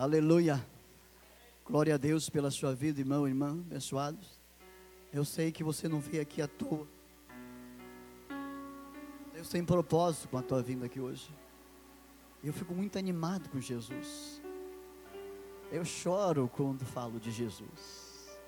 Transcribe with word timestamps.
Aleluia. 0.00 0.66
Glória 1.62 1.94
a 1.94 1.98
Deus 1.98 2.30
pela 2.30 2.50
sua 2.50 2.74
vida, 2.74 3.00
irmão 3.00 3.28
irmã, 3.28 3.50
abençoados. 3.50 4.40
Eu 5.12 5.26
sei 5.26 5.52
que 5.52 5.62
você 5.62 5.88
não 5.88 6.00
veio 6.00 6.22
aqui 6.22 6.40
à 6.40 6.48
toa. 6.48 6.88
Deus 9.34 9.50
tem 9.50 9.62
propósito 9.62 10.26
com 10.30 10.38
a 10.38 10.42
tua 10.42 10.62
vinda 10.62 10.86
aqui 10.86 10.98
hoje. 10.98 11.30
Eu 12.42 12.50
fico 12.50 12.72
muito 12.72 12.98
animado 12.98 13.50
com 13.50 13.60
Jesus. 13.60 14.40
Eu 15.70 15.84
choro 15.84 16.50
quando 16.50 16.82
falo 16.86 17.20
de 17.20 17.30
Jesus. 17.30 18.40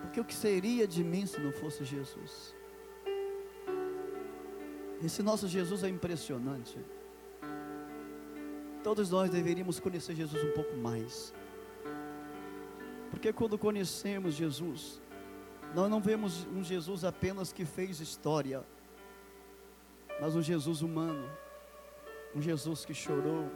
Porque 0.00 0.18
o 0.18 0.24
que 0.24 0.34
seria 0.34 0.88
de 0.88 1.04
mim 1.04 1.26
se 1.26 1.38
não 1.38 1.52
fosse 1.52 1.84
Jesus? 1.84 2.56
Esse 5.04 5.22
nosso 5.22 5.46
Jesus 5.46 5.84
é 5.84 5.88
impressionante. 5.90 6.78
Todos 8.84 9.10
nós 9.10 9.30
deveríamos 9.30 9.80
conhecer 9.80 10.14
Jesus 10.14 10.44
um 10.44 10.52
pouco 10.52 10.76
mais. 10.76 11.32
Porque 13.10 13.32
quando 13.32 13.56
conhecemos 13.56 14.34
Jesus, 14.34 15.00
nós 15.74 15.88
não 15.90 16.02
vemos 16.02 16.46
um 16.48 16.62
Jesus 16.62 17.02
apenas 17.02 17.50
que 17.50 17.64
fez 17.64 17.98
história, 17.98 18.62
mas 20.20 20.36
um 20.36 20.42
Jesus 20.42 20.82
humano, 20.82 21.26
um 22.36 22.42
Jesus 22.42 22.84
que 22.84 22.92
chorou, 22.92 23.50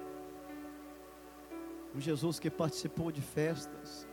um 1.94 2.00
Jesus 2.00 2.38
que 2.38 2.48
participou 2.48 3.12
de 3.12 3.20
festas, 3.20 4.08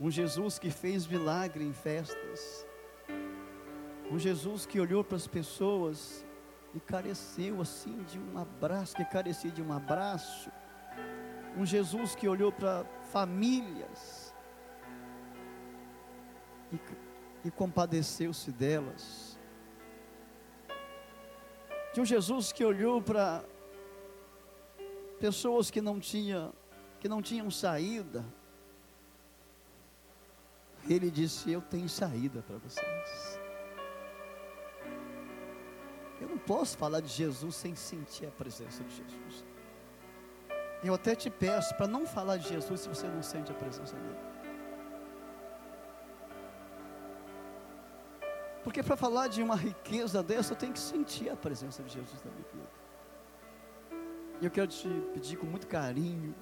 um 0.00 0.10
Jesus 0.10 0.58
que 0.58 0.70
fez 0.70 1.06
milagre 1.06 1.62
em 1.62 1.72
festas, 1.74 2.66
um 4.10 4.18
Jesus 4.18 4.64
que 4.64 4.80
olhou 4.80 5.04
para 5.04 5.16
as 5.16 5.26
pessoas 5.26 6.24
e 6.74 6.80
careceu 6.80 7.60
assim 7.60 8.02
de 8.04 8.18
um 8.18 8.38
abraço, 8.38 8.96
que 8.96 9.04
carecia 9.04 9.50
de 9.50 9.62
um 9.62 9.72
abraço, 9.72 10.50
um 11.56 11.66
Jesus 11.66 12.14
que 12.14 12.28
olhou 12.28 12.50
para 12.50 12.84
famílias 13.10 14.34
e, 16.72 16.80
e 17.44 17.50
compadeceu-se 17.50 18.50
delas, 18.50 19.38
de 21.92 22.00
um 22.00 22.04
Jesus 22.04 22.52
que 22.52 22.64
olhou 22.64 23.02
para 23.02 23.44
pessoas 25.20 25.70
que 25.70 25.80
não 25.80 26.00
tinham 26.00 26.52
que 26.98 27.08
não 27.08 27.20
tinham 27.20 27.50
saída. 27.50 28.24
Ele 30.88 31.10
disse: 31.10 31.50
Eu 31.50 31.60
tenho 31.60 31.88
saída 31.88 32.42
para 32.42 32.58
vocês. 32.58 33.41
Eu 36.22 36.28
não 36.28 36.38
posso 36.38 36.78
falar 36.78 37.00
de 37.00 37.08
Jesus 37.08 37.56
sem 37.56 37.74
sentir 37.74 38.26
a 38.26 38.30
presença 38.30 38.84
de 38.84 38.94
Jesus. 38.94 39.44
Eu 40.84 40.94
até 40.94 41.16
te 41.16 41.28
peço 41.28 41.74
para 41.74 41.88
não 41.88 42.06
falar 42.06 42.36
de 42.36 42.48
Jesus 42.48 42.80
se 42.80 42.88
você 42.88 43.08
não 43.08 43.22
sente 43.22 43.50
a 43.50 43.54
presença 43.54 43.96
dele. 43.96 44.18
Porque 48.62 48.82
para 48.84 48.96
falar 48.96 49.26
de 49.26 49.42
uma 49.42 49.56
riqueza 49.56 50.22
dessa, 50.22 50.52
eu 50.52 50.56
tenho 50.56 50.72
que 50.72 50.78
sentir 50.78 51.28
a 51.28 51.34
presença 51.34 51.82
de 51.82 51.92
Jesus 51.92 52.24
na 52.24 52.30
minha 52.30 52.46
vida. 52.52 52.70
E 54.40 54.44
eu 54.44 54.50
quero 54.50 54.68
te 54.68 54.88
pedir 55.12 55.36
com 55.36 55.46
muito 55.46 55.66
carinho 55.66 56.32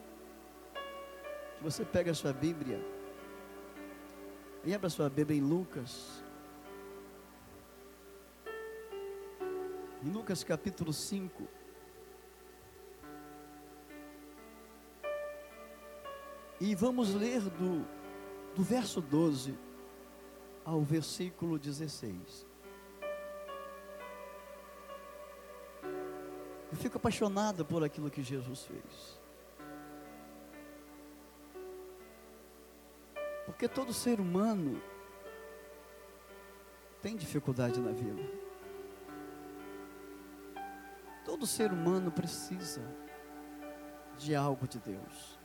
que 1.57 1.63
você 1.63 1.87
pegue 1.87 2.11
a 2.11 2.15
sua 2.15 2.35
Bíblia 2.35 2.85
e 4.63 4.75
abra 4.75 4.89
a 4.89 4.91
sua 4.91 5.09
Bíblia 5.09 5.39
em 5.39 5.43
Lucas. 5.43 6.23
Em 10.03 10.11
Lucas 10.11 10.43
capítulo 10.43 10.95
5. 10.95 11.47
E 16.59 16.75
vamos 16.75 17.15
ler 17.15 17.41
do, 17.43 17.87
do 18.55 18.63
verso 18.63 19.03
12 19.03 19.59
ao 20.65 20.81
versículo 20.81 21.59
16. 21.59 22.47
Eu 26.71 26.77
fico 26.77 26.97
apaixonado 26.97 27.65
por 27.65 27.85
aquilo 27.85 28.11
que 28.11 28.23
Jesus 28.23 28.65
fez. 28.65 29.21
Porque 33.45 33.69
todo 33.69 33.93
ser 33.93 34.19
humano 34.19 34.81
tem 37.03 37.17
dificuldade 37.17 37.81
na 37.81 37.91
vida. 37.91 38.50
Todo 41.31 41.47
ser 41.47 41.73
humano 41.73 42.11
precisa 42.11 42.83
de 44.19 44.35
algo 44.35 44.67
de 44.67 44.81
Deus. 44.81 45.39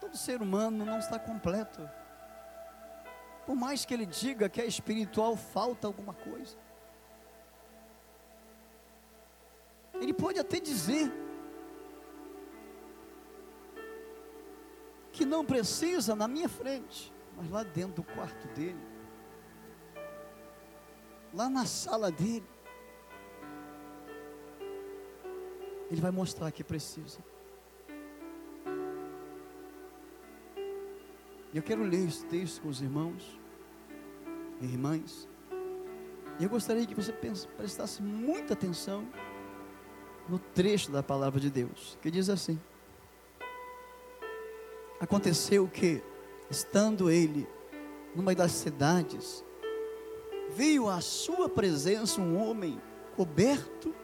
Todo 0.00 0.16
ser 0.16 0.40
humano 0.40 0.84
não 0.84 1.00
está 1.00 1.18
completo. 1.18 1.90
Por 3.44 3.56
mais 3.56 3.84
que 3.84 3.92
ele 3.92 4.06
diga 4.06 4.48
que 4.48 4.60
é 4.60 4.64
espiritual, 4.64 5.36
falta 5.36 5.88
alguma 5.88 6.14
coisa. 6.14 6.56
Ele 9.94 10.14
pode 10.14 10.38
até 10.38 10.60
dizer 10.60 11.12
que 15.10 15.24
não 15.24 15.44
precisa 15.44 16.14
na 16.14 16.28
minha 16.28 16.48
frente, 16.48 17.12
mas 17.36 17.50
lá 17.50 17.64
dentro 17.64 18.04
do 18.04 18.04
quarto 18.04 18.46
dele, 18.54 18.86
lá 21.34 21.50
na 21.50 21.66
sala 21.66 22.08
dele, 22.08 22.51
ele 25.92 26.00
vai 26.00 26.10
mostrar 26.10 26.50
que 26.50 26.64
precisa. 26.64 27.18
Eu 31.52 31.62
quero 31.62 31.84
ler 31.84 32.08
esse 32.08 32.24
texto 32.24 32.62
com 32.62 32.68
os 32.70 32.80
irmãos 32.80 33.38
e 34.58 34.64
irmãs. 34.64 35.28
E 36.40 36.44
eu 36.44 36.48
gostaria 36.48 36.86
que 36.86 36.94
você 36.94 37.12
prestasse 37.12 38.02
muita 38.02 38.54
atenção 38.54 39.06
no 40.26 40.38
trecho 40.38 40.90
da 40.90 41.02
palavra 41.02 41.38
de 41.38 41.50
Deus, 41.50 41.98
que 42.00 42.10
diz 42.10 42.30
assim: 42.30 42.58
Aconteceu 44.98 45.68
que, 45.68 46.02
estando 46.50 47.10
ele 47.10 47.46
numa 48.16 48.34
das 48.34 48.52
cidades, 48.52 49.44
veio 50.56 50.88
à 50.88 51.02
sua 51.02 51.50
presença 51.50 52.18
um 52.18 52.42
homem 52.42 52.80
coberto 53.14 53.94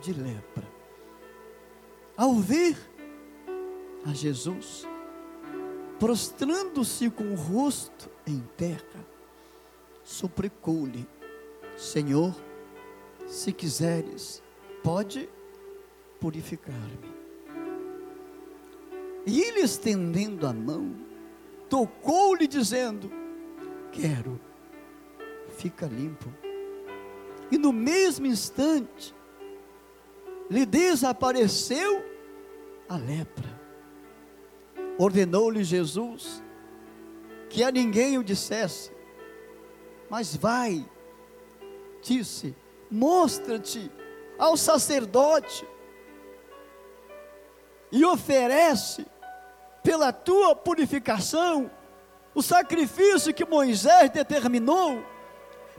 de 0.00 0.14
lepra. 0.14 0.73
Ao 2.16 2.34
ver 2.34 2.76
a 4.04 4.12
Jesus, 4.12 4.86
prostrando-se 5.98 7.10
com 7.10 7.32
o 7.32 7.34
rosto 7.34 8.08
em 8.26 8.40
terra, 8.56 9.04
suplicou-lhe: 10.04 11.06
Senhor, 11.76 12.34
se 13.26 13.52
quiseres, 13.52 14.42
pode 14.82 15.28
purificar-me. 16.20 17.14
E 19.26 19.40
ele, 19.40 19.60
estendendo 19.60 20.46
a 20.46 20.52
mão, 20.52 20.94
tocou-lhe, 21.68 22.46
dizendo: 22.46 23.10
Quero, 23.90 24.38
fica 25.56 25.86
limpo. 25.86 26.32
E 27.50 27.58
no 27.58 27.72
mesmo 27.72 28.26
instante, 28.26 29.14
lhe 30.50 30.66
desapareceu 30.66 32.04
a 32.88 32.96
lepra 32.96 33.54
ordenou-lhe 34.98 35.64
Jesus 35.64 36.42
que 37.48 37.62
a 37.62 37.70
ninguém 37.70 38.18
o 38.18 38.24
dissesse, 38.24 38.90
mas 40.10 40.34
vai, 40.34 40.84
disse, 42.02 42.54
mostra-te 42.90 43.90
ao 44.38 44.56
sacerdote 44.56 45.66
e 47.92 48.04
oferece 48.04 49.06
pela 49.82 50.12
tua 50.12 50.56
purificação 50.56 51.70
o 52.34 52.42
sacrifício 52.42 53.32
que 53.32 53.44
Moisés 53.44 54.10
determinou 54.10 55.04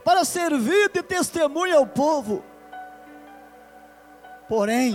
para 0.02 0.24
servir 0.24 0.90
de 0.90 1.02
testemunha 1.02 1.76
ao 1.76 1.86
povo. 1.86 2.42
Porém, 4.48 4.94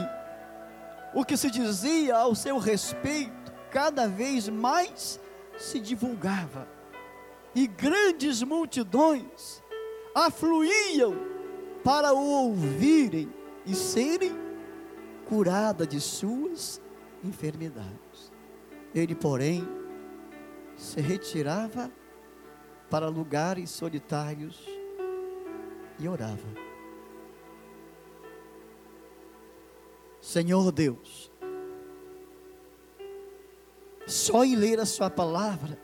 o 1.13 1.25
que 1.25 1.36
se 1.36 1.51
dizia 1.51 2.18
ao 2.18 2.33
seu 2.33 2.57
respeito 2.57 3.51
cada 3.69 4.07
vez 4.07 4.48
mais 4.48 5.19
se 5.57 5.80
divulgava, 5.80 6.68
e 7.53 7.68
grandes 7.68 8.42
multidões 8.42 9.62
afluíam 10.15 11.15
para 11.83 12.13
o 12.13 12.19
ouvirem 12.19 13.30
e 13.65 13.75
serem 13.75 14.31
curadas 15.27 15.88
de 15.88 16.00
suas 16.00 16.81
enfermidades. 17.24 18.31
Ele, 18.94 19.15
porém, 19.15 19.68
se 20.75 21.00
retirava 21.00 21.92
para 22.89 23.07
lugares 23.07 23.69
solitários 23.69 24.65
e 26.00 26.07
orava. 26.07 26.70
Senhor 30.31 30.72
Deus, 30.72 31.30
só 34.07 34.45
em 34.45 34.56
ler 34.56 34.80
a 34.80 34.86
Sua 34.86 35.10
palavra, 35.10 35.78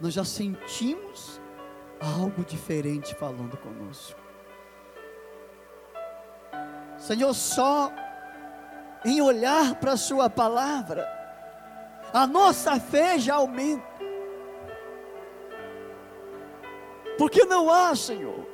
nós 0.00 0.12
já 0.12 0.24
sentimos 0.24 1.40
algo 2.00 2.44
diferente 2.44 3.14
falando 3.14 3.56
conosco. 3.58 4.18
Senhor, 6.98 7.32
só 7.32 7.92
em 9.04 9.22
olhar 9.22 9.76
para 9.76 9.92
a 9.92 9.96
Sua 9.96 10.28
palavra, 10.28 11.06
a 12.12 12.26
nossa 12.26 12.80
fé 12.80 13.20
já 13.20 13.36
aumenta. 13.36 13.86
Porque 17.16 17.44
não 17.44 17.70
há, 17.70 17.94
Senhor, 17.94 18.44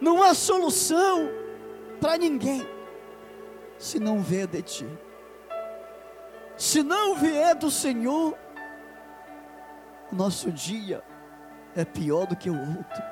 não 0.00 0.22
há 0.22 0.32
solução 0.32 1.47
para 2.00 2.16
ninguém 2.16 2.66
se 3.78 3.98
não 3.98 4.20
vier 4.20 4.46
de 4.46 4.62
Ti. 4.62 4.98
Se 6.56 6.82
não 6.82 7.14
vier 7.14 7.54
do 7.54 7.70
Senhor, 7.70 8.36
o 10.10 10.14
nosso 10.14 10.50
dia 10.50 11.02
é 11.76 11.84
pior 11.84 12.26
do 12.26 12.36
que 12.36 12.50
o 12.50 12.58
outro. 12.58 13.02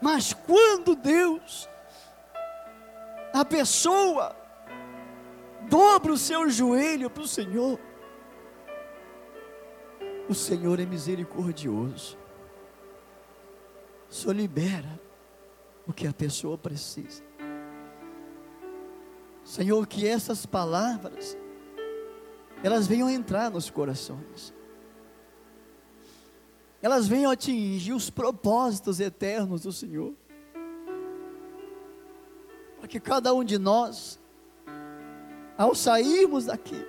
Mas 0.00 0.32
quando 0.32 0.96
Deus, 0.96 1.68
a 3.34 3.44
pessoa, 3.44 4.34
dobra 5.68 6.12
o 6.12 6.18
seu 6.18 6.48
joelho 6.48 7.10
para 7.10 7.22
o 7.22 7.28
Senhor, 7.28 7.78
o 10.28 10.34
Senhor 10.34 10.80
é 10.80 10.86
misericordioso. 10.86 12.16
Só 14.08 14.32
libera 14.32 14.98
o 15.86 15.92
que 15.92 16.06
a 16.06 16.12
pessoa 16.12 16.56
precisa. 16.56 17.22
Senhor, 19.44 19.86
que 19.86 20.06
essas 20.06 20.46
palavras 20.46 21.36
elas 22.62 22.86
venham 22.86 23.10
entrar 23.10 23.50
nos 23.50 23.68
corações. 23.68 24.54
Elas 26.80 27.08
venham 27.08 27.30
atingir 27.30 27.92
os 27.92 28.08
propósitos 28.08 29.00
eternos 29.00 29.62
do 29.62 29.72
Senhor. 29.72 30.14
Para 32.78 32.88
que 32.88 33.00
cada 33.00 33.34
um 33.34 33.42
de 33.42 33.58
nós, 33.58 34.18
ao 35.56 35.74
sairmos 35.74 36.46
daqui, 36.46 36.86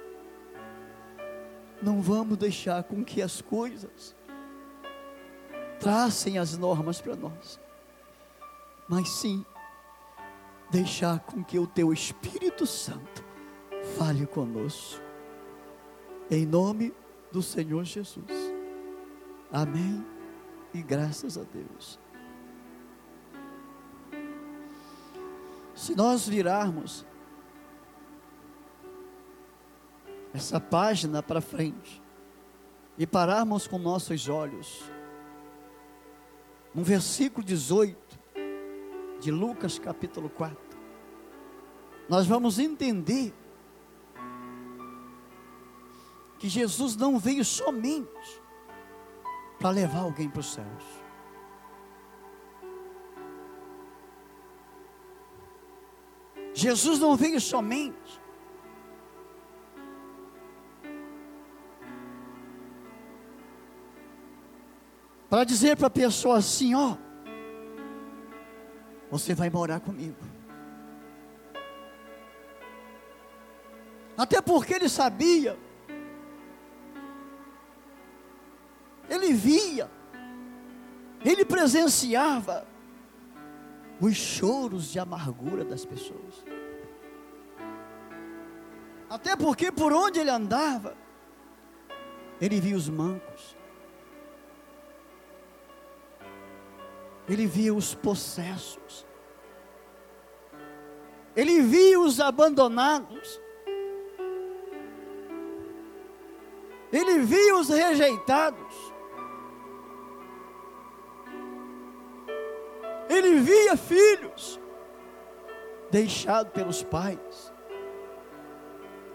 não 1.81 2.01
vamos 2.01 2.37
deixar 2.37 2.83
com 2.83 3.03
que 3.03 3.21
as 3.21 3.41
coisas 3.41 4.15
tracem 5.79 6.37
as 6.37 6.57
normas 6.57 7.01
para 7.01 7.15
nós, 7.15 7.59
mas 8.93 9.09
sim 9.09 9.43
deixar 10.69 11.19
com 11.21 11.43
que 11.43 11.57
o 11.57 11.65
Teu 11.65 11.91
Espírito 11.91 12.67
Santo 12.67 13.25
fale 13.97 14.27
conosco 14.27 15.01
em 16.29 16.45
nome 16.45 16.93
do 17.31 17.41
Senhor 17.41 17.83
Jesus. 17.85 18.53
Amém. 19.51 20.05
E 20.75 20.83
graças 20.83 21.39
a 21.39 21.41
Deus. 21.41 21.99
Se 25.73 25.95
nós 25.95 26.27
virarmos 26.27 27.03
essa 30.35 30.59
página 30.59 31.23
para 31.23 31.41
frente 31.41 31.99
e 32.95 33.07
pararmos 33.07 33.65
com 33.65 33.79
nossos 33.79 34.29
olhos 34.29 34.83
no 36.75 36.83
versículo 36.83 37.43
18 37.43 38.02
de 39.23 39.31
Lucas 39.31 39.79
capítulo 39.79 40.29
4, 40.29 40.57
nós 42.09 42.27
vamos 42.27 42.59
entender 42.59 43.33
que 46.37 46.49
Jesus 46.49 46.97
não 46.97 47.17
veio 47.17 47.45
somente 47.45 48.41
para 49.57 49.69
levar 49.69 49.99
alguém 49.99 50.29
para 50.29 50.41
os 50.41 50.51
céus. 50.51 50.83
Jesus 56.53 56.99
não 56.99 57.15
veio 57.15 57.39
somente 57.39 58.21
para 65.29 65.45
dizer 65.45 65.77
para 65.77 65.87
a 65.87 65.89
pessoa 65.89 66.39
assim: 66.39 66.75
ó, 66.75 66.97
você 69.13 69.33
vai 69.35 69.49
morar 69.49 69.79
comigo. 69.79 70.17
Até 74.17 74.41
porque 74.41 74.73
ele 74.73 74.89
sabia 74.89 75.57
ele 79.09 79.33
via, 79.33 79.89
ele 81.23 81.45
presenciava 81.45 82.65
os 83.99 84.15
choros 84.15 84.91
de 84.91 84.99
amargura 84.99 85.63
das 85.63 85.85
pessoas. 85.85 86.43
Até 89.09 89.35
porque 89.35 89.71
por 89.71 89.93
onde 89.93 90.19
ele 90.19 90.29
andava, 90.29 90.95
ele 92.41 92.59
via 92.59 92.75
os 92.75 92.89
mancos, 92.89 93.55
ele 97.27 97.45
via 97.45 97.73
os 97.73 97.93
possessos, 97.95 99.05
ele 101.35 101.61
via 101.61 101.99
os 101.99 102.19
abandonados, 102.19 103.41
ele 106.91 107.19
via 107.19 107.55
os 107.55 107.69
rejeitados, 107.69 108.93
Ele 113.13 113.39
via 113.39 113.77
filhos 113.77 114.59
deixados 115.91 116.51
pelos 116.51 116.83
pais. 116.83 117.53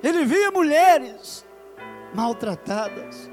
Ele 0.03 0.25
via 0.25 0.51
mulheres 0.53 1.45
maltratadas. 2.15 3.29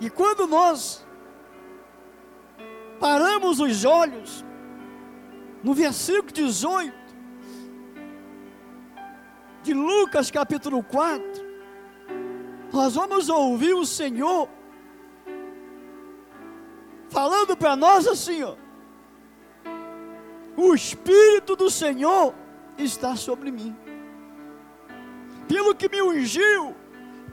E 0.00 0.08
quando 0.08 0.46
nós 0.46 1.06
paramos 2.98 3.60
os 3.60 3.84
olhos 3.84 4.44
no 5.62 5.74
versículo 5.74 6.32
18 6.32 6.98
de 9.62 9.74
Lucas 9.74 10.30
capítulo 10.30 10.82
4, 10.82 11.22
nós 12.72 12.94
vamos 12.94 13.28
ouvir 13.28 13.74
o 13.74 13.84
Senhor 13.84 14.48
falando 17.10 17.54
para 17.54 17.76
nós 17.76 18.06
assim, 18.06 18.42
ó. 18.42 18.54
O 20.56 20.74
Espírito 20.74 21.54
do 21.56 21.68
Senhor 21.68 22.34
está 22.78 23.16
sobre 23.16 23.50
mim. 23.50 23.76
Pelo 25.46 25.74
que 25.74 25.88
me 25.88 26.00
ungiu 26.00 26.74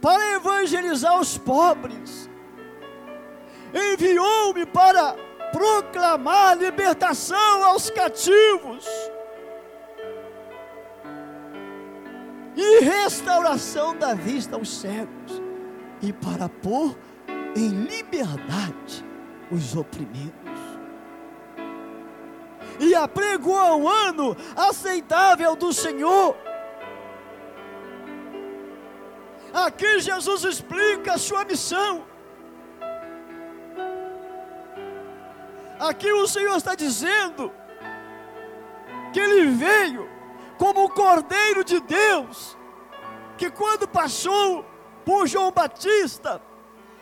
para 0.01 0.33
evangelizar 0.33 1.19
os 1.19 1.37
pobres, 1.37 2.29
enviou-me 3.73 4.65
para 4.65 5.15
proclamar 5.51 6.57
libertação 6.57 7.63
aos 7.63 7.89
cativos 7.89 8.85
e 12.55 12.79
restauração 12.79 13.95
da 13.95 14.15
vista 14.15 14.55
aos 14.55 14.79
cegos, 14.79 15.41
e 16.01 16.11
para 16.11 16.49
pôr 16.49 16.97
em 17.55 17.69
liberdade 17.69 19.05
os 19.51 19.75
oprimidos. 19.75 20.33
E 22.79 22.95
apregoou 22.95 23.83
o 23.83 23.89
ano 23.89 24.35
aceitável 24.55 25.55
do 25.55 25.71
Senhor. 25.71 26.35
Aqui 29.53 29.99
Jesus 29.99 30.43
explica 30.43 31.13
a 31.13 31.17
sua 31.17 31.45
missão. 31.45 32.05
Aqui 35.79 36.11
o 36.11 36.27
Senhor 36.27 36.55
está 36.55 36.75
dizendo 36.75 37.51
que 39.13 39.19
ele 39.19 39.51
veio 39.51 40.09
como 40.57 40.85
o 40.85 40.89
Cordeiro 40.89 41.63
de 41.63 41.79
Deus, 41.79 42.57
que 43.37 43.49
quando 43.49 43.87
passou 43.87 44.65
por 45.05 45.27
João 45.27 45.51
Batista, 45.51 46.41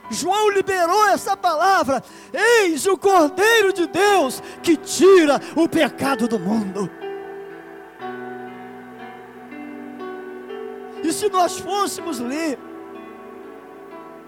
João 0.09 0.49
liberou 0.49 1.07
essa 1.07 1.35
palavra: 1.35 2.03
Eis 2.33 2.85
o 2.85 2.97
Cordeiro 2.97 3.73
de 3.73 3.87
Deus 3.87 4.41
que 4.61 4.75
tira 4.75 5.39
o 5.55 5.67
pecado 5.67 6.27
do 6.27 6.37
mundo. 6.37 6.89
E 11.03 11.13
se 11.13 11.29
nós 11.29 11.59
fôssemos 11.59 12.19
ler 12.19 12.57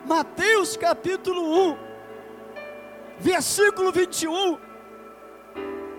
Mateus 0.05 0.77
capítulo 0.77 1.71
1, 1.71 1.86
versículo 3.19 3.91
21, 3.91 4.57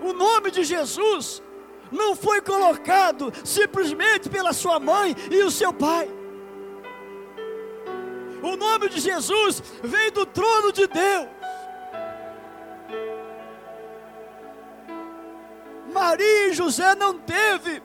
o 0.01 0.13
nome 0.13 0.51
de 0.51 0.63
Jesus 0.63 1.43
não 1.91 2.15
foi 2.15 2.41
colocado 2.41 3.31
simplesmente 3.43 4.29
pela 4.29 4.53
sua 4.53 4.79
mãe 4.79 5.15
e 5.29 5.41
o 5.43 5.51
seu 5.51 5.73
pai. 5.73 6.09
O 8.41 8.55
nome 8.55 8.89
de 8.89 8.99
Jesus 8.99 9.61
vem 9.83 10.11
do 10.11 10.25
trono 10.25 10.71
de 10.71 10.87
Deus. 10.87 11.27
Maria 15.91 16.47
e 16.47 16.53
José 16.53 16.95
não 16.95 17.17
teve 17.17 17.81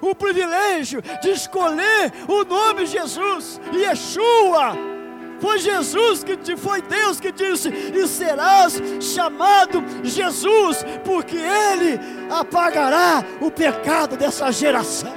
o 0.00 0.14
privilégio 0.14 1.00
de 1.22 1.30
escolher 1.30 2.12
o 2.28 2.44
nome 2.44 2.84
de 2.84 2.92
Jesus, 2.92 3.60
Yeshua. 3.72 4.95
Foi 5.40 5.58
Jesus 5.58 6.24
que 6.24 6.36
te 6.36 6.56
foi 6.56 6.80
Deus 6.82 7.20
que 7.20 7.30
disse: 7.30 7.68
"E 7.68 8.06
serás 8.06 8.80
chamado 9.00 9.84
Jesus, 10.02 10.84
porque 11.04 11.36
ele 11.36 12.00
apagará 12.30 13.22
o 13.40 13.50
pecado 13.50 14.16
dessa 14.16 14.50
geração". 14.50 15.12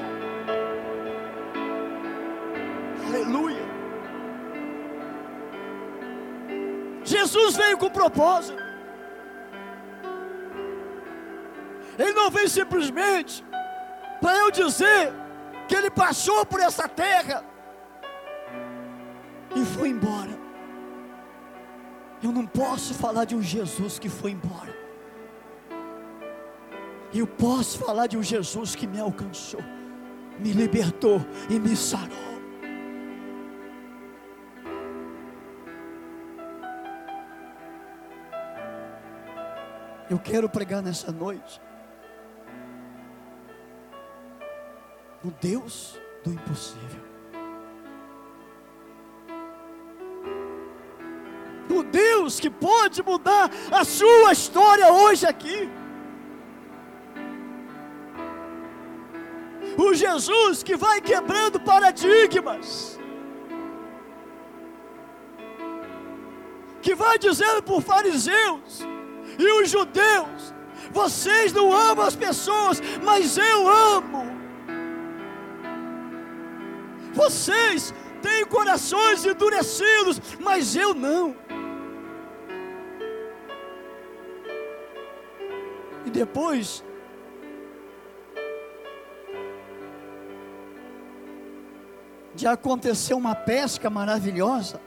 Aleluia. 3.07 3.63
Jesus 7.03 7.55
veio 7.55 7.77
com 7.77 7.89
propósito. 7.89 8.61
Ele 11.97 12.13
não 12.13 12.29
veio 12.29 12.47
simplesmente 12.47 13.43
para 14.21 14.37
eu 14.37 14.51
dizer 14.51 15.11
que 15.67 15.75
ele 15.75 15.89
passou 15.89 16.45
por 16.45 16.59
essa 16.59 16.87
terra 16.87 17.43
e 19.55 19.65
foi 19.65 19.89
embora. 19.89 20.37
Eu 22.21 22.31
não 22.31 22.45
posso 22.45 22.93
falar 22.93 23.25
de 23.25 23.35
um 23.35 23.41
Jesus 23.41 23.97
que 23.97 24.09
foi 24.09 24.31
embora. 24.31 24.77
Eu 27.13 27.25
posso 27.25 27.79
falar 27.79 28.07
de 28.07 28.17
um 28.17 28.23
Jesus 28.23 28.75
que 28.75 28.85
me 28.85 28.99
alcançou, 28.99 29.61
me 30.37 30.51
libertou 30.51 31.19
e 31.49 31.59
me 31.59 31.75
sarou. 31.75 32.29
Eu 40.09 40.17
quero 40.17 40.49
pregar 40.49 40.81
nessa 40.81 41.11
noite 41.11 41.61
o 45.23 45.31
Deus 45.31 45.99
do 46.23 46.31
impossível. 46.33 47.08
Deus 52.29 52.39
que 52.39 52.49
pode 52.49 53.01
mudar 53.01 53.49
a 53.71 53.83
sua 53.83 54.31
história 54.31 54.93
hoje 54.93 55.25
aqui. 55.25 55.69
O 59.75 59.93
Jesus 59.93 60.61
que 60.61 60.75
vai 60.75 61.01
quebrando 61.01 61.59
paradigmas. 61.59 62.99
Que 66.81 66.93
vai 66.93 67.17
dizendo 67.17 67.63
os 67.77 67.83
fariseus 67.83 68.69
e 69.37 69.47
os 69.61 69.69
judeus: 69.69 70.53
vocês 70.91 71.51
não 71.51 71.73
amam 71.73 72.05
as 72.05 72.15
pessoas, 72.15 72.79
mas 73.03 73.37
eu 73.37 73.67
amo. 73.67 74.23
Vocês 77.13 77.93
têm 78.21 78.45
corações 78.45 79.25
endurecidos, 79.25 80.21
mas 80.39 80.75
eu 80.75 80.93
não. 80.93 81.48
Depois, 86.09 86.83
de 92.35 92.47
acontecer 92.47 93.13
uma 93.13 93.35
pesca 93.35 93.89
maravilhosa, 93.89 94.81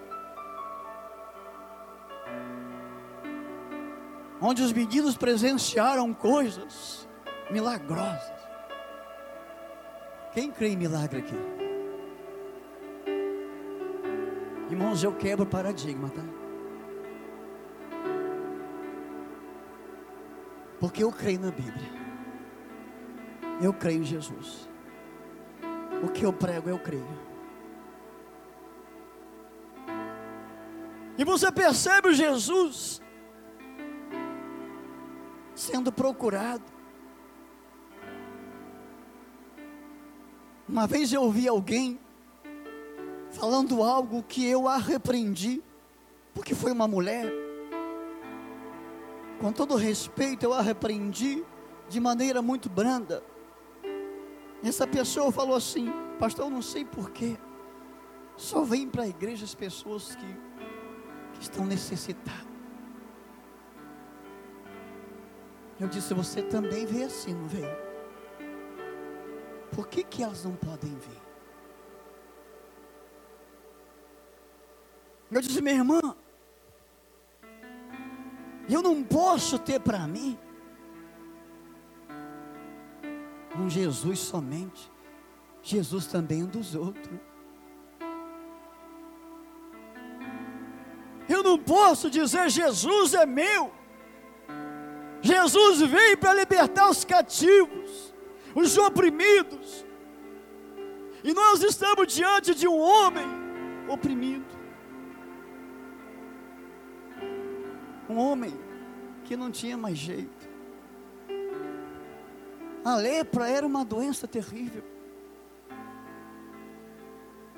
onde 4.41 4.62
os 4.62 4.73
meninos 4.73 5.17
presenciaram 5.17 6.12
coisas 6.12 7.09
milagrosas. 7.50 8.43
Quem 10.33 10.50
crê 10.50 10.69
em 10.69 10.76
milagre 10.76 11.21
aqui? 11.21 11.37
Irmãos, 14.71 15.05
eu 15.05 15.14
quebro 15.14 15.45
paradigma, 15.45 16.09
tá? 16.09 16.42
Porque 20.83 21.05
eu 21.05 21.12
creio 21.12 21.39
na 21.39 21.53
Bíblia. 21.53 21.89
Eu 23.62 23.73
creio 23.73 24.01
em 24.01 24.05
Jesus. 24.05 24.69
O 26.03 26.09
que 26.09 26.27
eu 26.27 26.33
prego, 26.33 26.69
eu 26.69 26.77
creio. 26.77 27.07
E 31.17 31.25
você 31.25 31.53
percebe 31.53 32.09
o 32.09 32.12
Jesus 32.12 33.01
sendo 35.55 35.93
procurado. 35.93 36.65
Uma 40.69 40.89
vez 40.89 41.12
eu 41.12 41.23
ouvi 41.23 41.47
alguém 41.47 42.01
falando 43.31 43.85
algo 43.85 44.21
que 44.25 44.45
eu 44.45 44.67
a 44.67 44.79
repreendi, 44.79 45.62
porque 46.35 46.57
foi 46.57 46.73
uma 46.73 46.89
mulher. 46.89 47.42
Com 49.43 49.53
todo 49.53 49.75
respeito, 49.75 50.45
eu 50.45 50.53
a 50.53 50.63
repreendi 50.63 51.45
de 51.89 51.99
maneira 51.99 52.41
muito 52.41 52.71
branda. 52.71 53.25
Essa 54.63 54.87
pessoa 54.87 55.33
falou 55.33 55.57
assim: 55.57 55.93
Pastor, 56.21 56.45
eu 56.45 56.51
não 56.51 56.63
sei 56.63 56.85
porquê, 56.85 57.37
só 58.37 58.63
vem 58.63 58.89
para 58.89 59.03
a 59.03 59.09
igreja 59.09 59.45
as 59.45 59.53
pessoas 59.53 60.15
que, 60.15 60.37
que 61.35 61.43
estão 61.43 61.67
necessitadas. 61.67 62.47
Eu 65.81 65.89
disse: 65.89 66.15
Você 66.15 66.41
também 66.43 66.87
vê 66.87 67.03
assim, 67.03 67.35
não 67.35 67.49
vê? 67.49 67.65
Por 69.73 69.89
que, 69.89 70.05
que 70.05 70.23
elas 70.23 70.45
não 70.45 70.55
podem 70.55 70.95
vir? 70.95 71.21
Eu 75.33 75.41
disse, 75.41 75.63
minha 75.63 75.77
irmã, 75.77 76.15
eu 78.69 78.83
não 78.83 79.02
posso 79.02 79.59
ter 79.59 79.81
para 79.81 80.07
mim 80.07 80.38
um 83.59 83.69
Jesus 83.69 84.19
somente, 84.21 84.90
Jesus 85.62 86.07
também 86.07 86.42
um 86.42 86.47
dos 86.47 86.75
outros. 86.75 87.21
Eu 91.28 91.42
não 91.42 91.59
posso 91.59 92.11
dizer 92.11 92.50
Jesus 92.50 93.14
é 93.14 93.25
meu. 93.25 93.73
Jesus 95.21 95.81
veio 95.81 96.19
para 96.19 96.35
libertar 96.35 96.90
os 96.90 97.04
cativos, 97.04 98.12
os 98.54 98.76
oprimidos. 98.76 99.87
E 101.23 101.33
nós 101.33 101.62
estamos 101.62 102.12
diante 102.12 102.54
de 102.54 102.66
um 102.66 102.76
homem 102.76 103.26
oprimido. 103.88 104.62
Um 108.09 108.18
homem 108.18 108.52
que 109.25 109.37
não 109.37 109.50
tinha 109.50 109.76
mais 109.76 109.97
jeito. 109.97 110.50
A 112.85 112.97
lepra 112.97 113.49
era 113.49 113.66
uma 113.66 113.85
doença 113.85 114.26
terrível. 114.26 114.82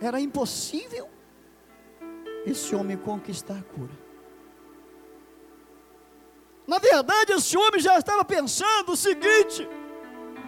Era 0.00 0.20
impossível 0.20 1.08
esse 2.44 2.74
homem 2.74 2.96
conquistar 2.96 3.58
a 3.58 3.62
cura. 3.62 4.04
Na 6.66 6.78
verdade, 6.78 7.32
esse 7.32 7.56
homem 7.56 7.80
já 7.80 7.98
estava 7.98 8.24
pensando 8.24 8.92
o 8.92 8.96
seguinte: 8.96 9.68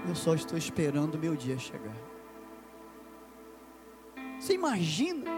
eu 0.09 0.15
só 0.15 0.35
estou 0.35 0.57
esperando 0.57 1.15
o 1.15 1.19
meu 1.19 1.35
dia 1.35 1.59
chegar. 1.59 1.97
Você 4.39 4.55
imagina 4.55 5.31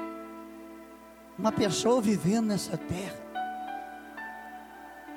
uma 1.38 1.52
pessoa 1.52 2.00
vivendo 2.00 2.46
nessa 2.46 2.76
terra, 2.76 3.18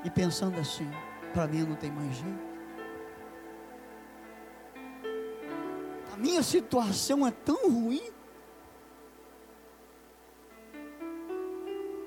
e 0.03 0.10
pensando 0.10 0.60
assim: 0.60 0.89
para 1.34 1.48
mim 1.48 1.63
não 1.63 1.75
tem 1.75 1.91
mais 1.91 2.15
jeito. 2.15 2.51
A 6.13 6.17
minha 6.17 6.43
situação 6.43 7.25
é 7.25 7.31
tão 7.31 7.70
ruim 7.70 8.12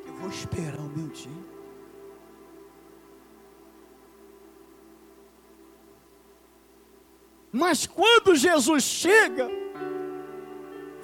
que 0.03 0.09
eu 0.09 0.15
vou 0.15 0.29
esperar 0.29 0.79
o 0.79 0.89
meu 0.89 1.09
dia. 1.09 1.55
Mas 7.51 7.87
quando 7.87 8.35
Jesus 8.35 8.83
chega, 8.83 9.49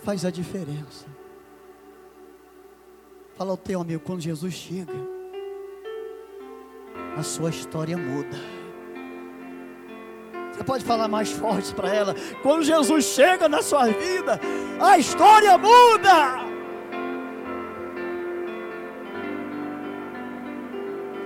faz 0.03 0.25
a 0.25 0.31
diferença. 0.31 1.07
Fala 3.37 3.53
ao 3.53 3.57
teu 3.57 3.81
amigo, 3.81 4.03
quando 4.05 4.21
Jesus 4.21 4.53
chega, 4.53 5.20
a 7.17 7.23
sua 7.23 7.51
história 7.51 7.97
muda. 7.97 8.39
Você 10.53 10.65
pode 10.65 10.85
falar 10.85 11.09
mais 11.09 11.31
forte 11.31 11.75
para 11.75 11.89
ela. 11.89 12.15
Quando 12.43 12.63
Jesus 12.63 13.07
chega 13.07 13.49
na 13.49 13.63
sua 13.63 13.87
vida, 13.87 14.39
a 14.79 14.99
história 14.99 15.57
muda. 15.57 16.51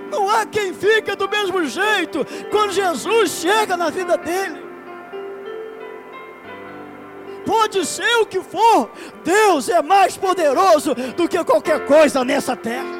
Não 0.09 0.29
há 0.29 0.45
quem 0.45 0.73
fica 0.73 1.15
do 1.17 1.27
mesmo 1.27 1.65
jeito 1.65 2.25
quando 2.49 2.71
Jesus 2.71 3.31
chega 3.31 3.75
na 3.75 3.89
vida 3.89 4.17
dele. 4.17 4.63
Pode 7.45 7.85
ser 7.85 8.15
o 8.21 8.25
que 8.25 8.41
for, 8.41 8.89
Deus 9.23 9.67
é 9.69 9.81
mais 9.81 10.17
poderoso 10.17 10.95
do 10.95 11.27
que 11.27 11.43
qualquer 11.43 11.85
coisa 11.85 12.23
nessa 12.23 12.55
terra. 12.55 12.94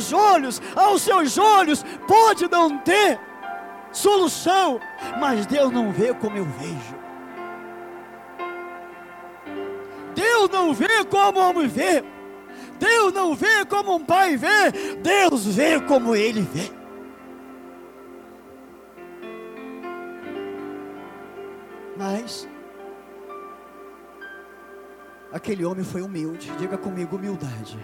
Aos 0.00 0.08
meus 0.08 0.12
olhos, 0.12 0.62
aos 0.74 1.02
seus 1.02 1.38
olhos, 1.38 1.84
pode 2.06 2.48
não 2.48 2.78
ter 2.78 3.20
solução, 3.92 4.80
mas 5.18 5.46
Deus 5.46 5.70
não 5.70 5.92
vê 5.92 6.14
como 6.14 6.36
eu 6.36 6.44
vejo. 6.44 7.00
Deus 10.14 10.48
não 10.50 10.72
vê 10.72 11.04
como 11.04 11.38
homem 11.38 11.66
vê. 11.66 12.02
Deus 12.78 13.12
não 13.12 13.34
vê 13.34 13.64
como 13.66 13.96
um 13.96 14.04
pai 14.04 14.36
vê. 14.36 14.70
Deus 15.02 15.46
vê 15.46 15.80
como 15.80 16.16
ele 16.16 16.40
vê. 16.40 16.70
Mas 21.96 22.48
aquele 25.30 25.64
homem 25.64 25.84
foi 25.84 26.00
humilde. 26.00 26.50
Diga 26.58 26.78
comigo 26.78 27.16
humildade. 27.16 27.78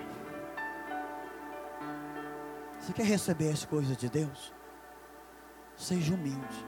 Você 2.87 2.93
quer 2.93 3.07
receber 3.07 3.50
as 3.50 3.64
coisas 3.64 3.97
de 3.97 4.09
Deus? 4.09 4.55
Seja 5.76 6.14
humilde. 6.14 6.64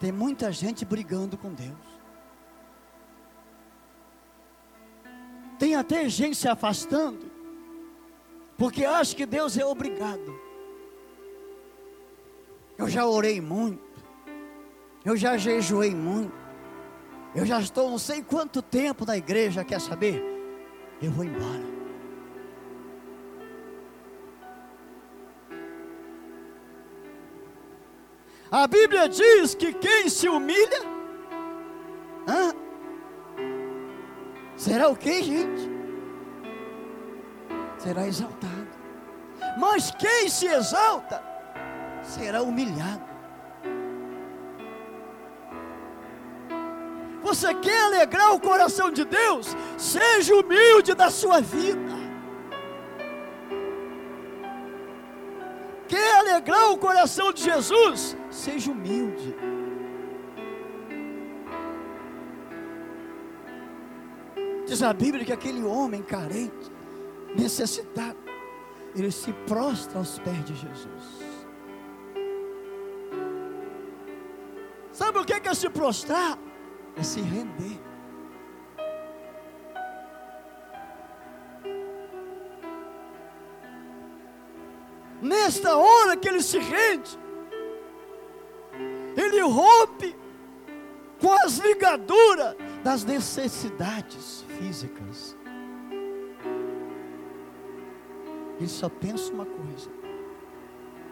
Tem 0.00 0.10
muita 0.10 0.50
gente 0.50 0.84
brigando 0.84 1.38
com 1.38 1.54
Deus. 1.54 2.00
Tem 5.56 5.76
até 5.76 6.08
gente 6.08 6.36
se 6.36 6.48
afastando, 6.48 7.30
porque 8.58 8.84
acha 8.84 9.14
que 9.14 9.24
Deus 9.24 9.56
é 9.56 9.64
obrigado. 9.64 10.36
Eu 12.76 12.88
já 12.88 13.06
orei 13.06 13.40
muito, 13.40 14.02
eu 15.04 15.16
já 15.16 15.36
jejuei 15.36 15.94
muito, 15.94 16.34
eu 17.36 17.46
já 17.46 17.60
estou 17.60 17.88
não 17.88 17.98
sei 17.98 18.20
quanto 18.20 18.60
tempo 18.60 19.06
na 19.06 19.16
igreja, 19.16 19.62
quer 19.62 19.80
saber? 19.80 20.20
Eu 21.00 21.12
vou 21.12 21.24
embora. 21.24 21.81
A 28.52 28.66
Bíblia 28.66 29.08
diz 29.08 29.54
que 29.54 29.72
quem 29.72 30.10
se 30.10 30.28
humilha, 30.28 30.82
hã? 32.28 32.52
será 34.54 34.88
o 34.88 34.96
que, 34.96 35.22
gente? 35.22 35.70
Será 37.78 38.06
exaltado. 38.06 38.68
Mas 39.58 39.90
quem 39.92 40.28
se 40.28 40.46
exalta, 40.46 41.24
será 42.02 42.42
humilhado. 42.42 43.10
Você 47.22 47.54
quer 47.54 47.84
alegrar 47.84 48.34
o 48.34 48.40
coração 48.40 48.90
de 48.90 49.06
Deus? 49.06 49.56
Seja 49.78 50.34
humilde 50.34 50.94
na 50.94 51.10
sua 51.10 51.40
vida. 51.40 52.02
quer 55.92 56.16
alegrar 56.20 56.70
o 56.70 56.78
coração 56.78 57.34
de 57.34 57.42
Jesus, 57.42 58.16
seja 58.32 58.70
humilde. 58.70 59.36
Diz 64.66 64.82
a 64.82 64.92
Bíblia 64.92 65.24
que 65.24 65.32
aquele 65.32 65.62
homem 65.62 66.02
carente, 66.02 66.72
necessitado, 67.36 68.16
ele 68.96 69.10
se 69.10 69.32
prostra 69.46 69.98
aos 69.98 70.18
pés 70.18 70.44
de 70.44 70.54
Jesus. 70.54 71.22
Sabe 74.92 75.18
o 75.18 75.24
que 75.24 75.34
é 75.34 75.54
se 75.54 75.68
prostrar? 75.70 76.38
É 76.96 77.02
se 77.02 77.20
render. 77.20 77.92
nesta 85.22 85.76
hora 85.76 86.16
que 86.16 86.28
ele 86.28 86.42
se 86.42 86.58
rende, 86.58 87.18
rompe 89.42 90.14
com 91.20 91.32
as 91.44 91.58
ligaduras 91.58 92.56
das 92.82 93.04
necessidades 93.04 94.44
físicas. 94.58 95.36
Ele 98.58 98.68
só 98.68 98.88
pensa 98.88 99.32
uma 99.32 99.46
coisa: 99.46 99.90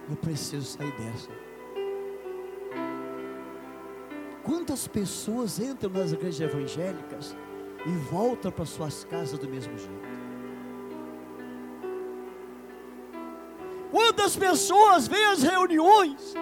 eu 0.08 0.16
preciso 0.16 0.66
sair 0.66 0.92
dessa. 0.92 1.30
Quantas 4.42 4.88
pessoas 4.88 5.60
entram 5.60 5.90
nas 5.90 6.12
igrejas 6.12 6.40
evangélicas 6.40 7.36
e 7.86 7.90
voltam 8.10 8.50
para 8.50 8.64
suas 8.64 9.04
casas 9.04 9.38
do 9.38 9.48
mesmo 9.48 9.76
jeito? 9.78 10.20
Quantas 13.90 14.36
pessoas 14.36 15.06
vêm 15.06 15.24
às 15.26 15.42
reuniões 15.42 16.34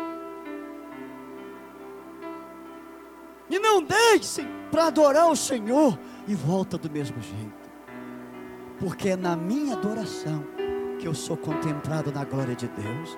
e 3.51 3.59
não 3.59 3.83
deixem 3.83 4.47
para 4.71 4.87
adorar 4.87 5.29
o 5.29 5.37
Senhor 5.37 5.99
e 6.27 6.35
volta 6.35 6.77
do 6.77 6.91
mesmo 6.91 7.21
jeito, 7.21 7.71
porque 8.79 9.11
é 9.11 9.17
na 9.17 9.35
minha 9.35 9.75
adoração 9.75 10.45
que 10.99 11.07
eu 11.07 11.15
sou 11.15 11.37
contemplado 11.37 12.13
na 12.13 12.25
glória 12.25 12.55
de 12.55 12.69
Deus. 12.69 13.17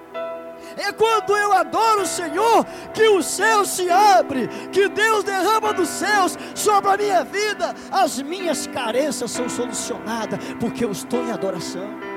É 0.76 0.92
quando 0.92 1.36
eu 1.36 1.52
adoro 1.52 2.02
o 2.02 2.06
Senhor 2.06 2.64
que 2.92 3.08
o 3.08 3.22
céu 3.22 3.64
se 3.64 3.88
abre, 3.90 4.46
que 4.70 4.88
Deus 4.88 5.24
derrama 5.24 5.72
dos 5.72 5.88
céus 5.88 6.36
sobre 6.54 6.90
a 6.90 6.96
minha 6.96 7.24
vida, 7.24 7.74
as 7.90 8.20
minhas 8.20 8.66
carências 8.66 9.30
são 9.30 9.48
solucionadas, 9.48 10.38
porque 10.60 10.84
eu 10.84 10.92
estou 10.92 11.24
em 11.24 11.32
adoração. 11.32 12.09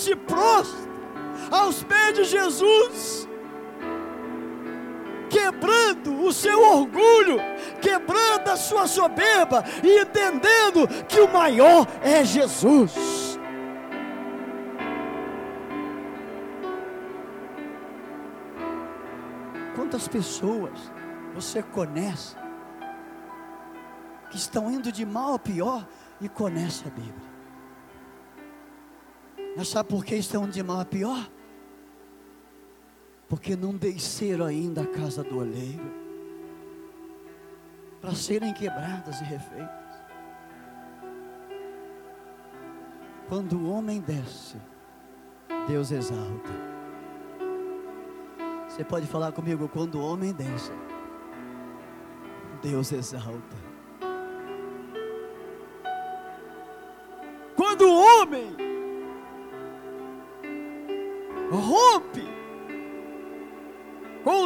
Se 0.00 0.16
prostra 0.16 0.90
aos 1.50 1.82
pés 1.82 2.14
de 2.14 2.24
Jesus, 2.24 3.28
quebrando 5.28 6.24
o 6.24 6.32
seu 6.32 6.60
orgulho, 6.62 7.38
quebrando 7.80 8.48
a 8.48 8.56
sua 8.56 8.86
soberba 8.86 9.62
e 9.84 10.00
entendendo 10.00 10.88
que 11.06 11.20
o 11.20 11.32
maior 11.32 11.86
é 12.02 12.24
Jesus. 12.24 13.38
Quantas 19.74 20.08
pessoas 20.08 20.78
você 21.34 21.62
conhece 21.62 22.36
que 24.30 24.36
estão 24.36 24.70
indo 24.70 24.90
de 24.90 25.04
mal 25.04 25.34
a 25.34 25.38
pior 25.38 25.86
e 26.20 26.28
conhece 26.28 26.84
a 26.86 26.90
Bíblia? 26.90 27.29
Mas 29.56 29.68
sabe 29.68 29.88
por 29.88 30.04
que 30.04 30.14
estão 30.14 30.48
de 30.48 30.62
mal 30.62 30.80
a 30.80 30.84
pior? 30.84 31.28
Porque 33.28 33.56
não 33.56 33.76
desceram 33.76 34.46
ainda 34.46 34.82
a 34.82 34.86
casa 34.86 35.22
do 35.22 35.38
oleiro 35.38 36.00
para 38.00 38.14
serem 38.14 38.52
quebradas 38.54 39.20
e 39.20 39.24
refeitas. 39.24 39.90
Quando 43.28 43.58
o 43.58 43.70
homem 43.70 44.00
desce, 44.00 44.56
Deus 45.68 45.92
exalta. 45.92 46.50
Você 48.68 48.82
pode 48.84 49.06
falar 49.06 49.32
comigo 49.32 49.68
quando 49.68 49.96
o 49.96 50.04
homem 50.04 50.32
desce, 50.32 50.72
Deus 52.62 52.90
exalta. 52.92 53.69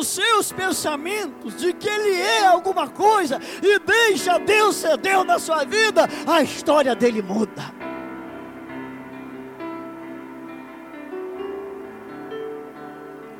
Os 0.05 0.09
seus 0.09 0.53
pensamentos 0.53 1.57
de 1.57 1.73
que 1.73 1.89
ele 1.89 2.21
é 2.21 2.47
alguma 2.47 2.87
coisa 2.89 3.41
e 3.63 3.79
deixa 3.79 4.39
Deus 4.39 4.77
ser 4.77 4.99
Deus 4.99 5.25
na 5.25 5.39
sua 5.39 5.65
vida, 5.65 6.07
a 6.27 6.43
história 6.43 6.95
dele 6.95 7.23
muda. 7.23 7.73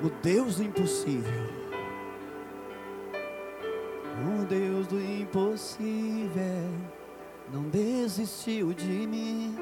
O 0.03 0.09
Deus 0.23 0.57
do 0.57 0.65
impossível. 0.65 1.55
O 4.27 4.45
Deus 4.47 4.87
do 4.87 5.01
impossível 5.01 6.71
não 7.53 7.65
desistiu 7.65 8.73
de 8.73 9.07
mim. 9.07 9.57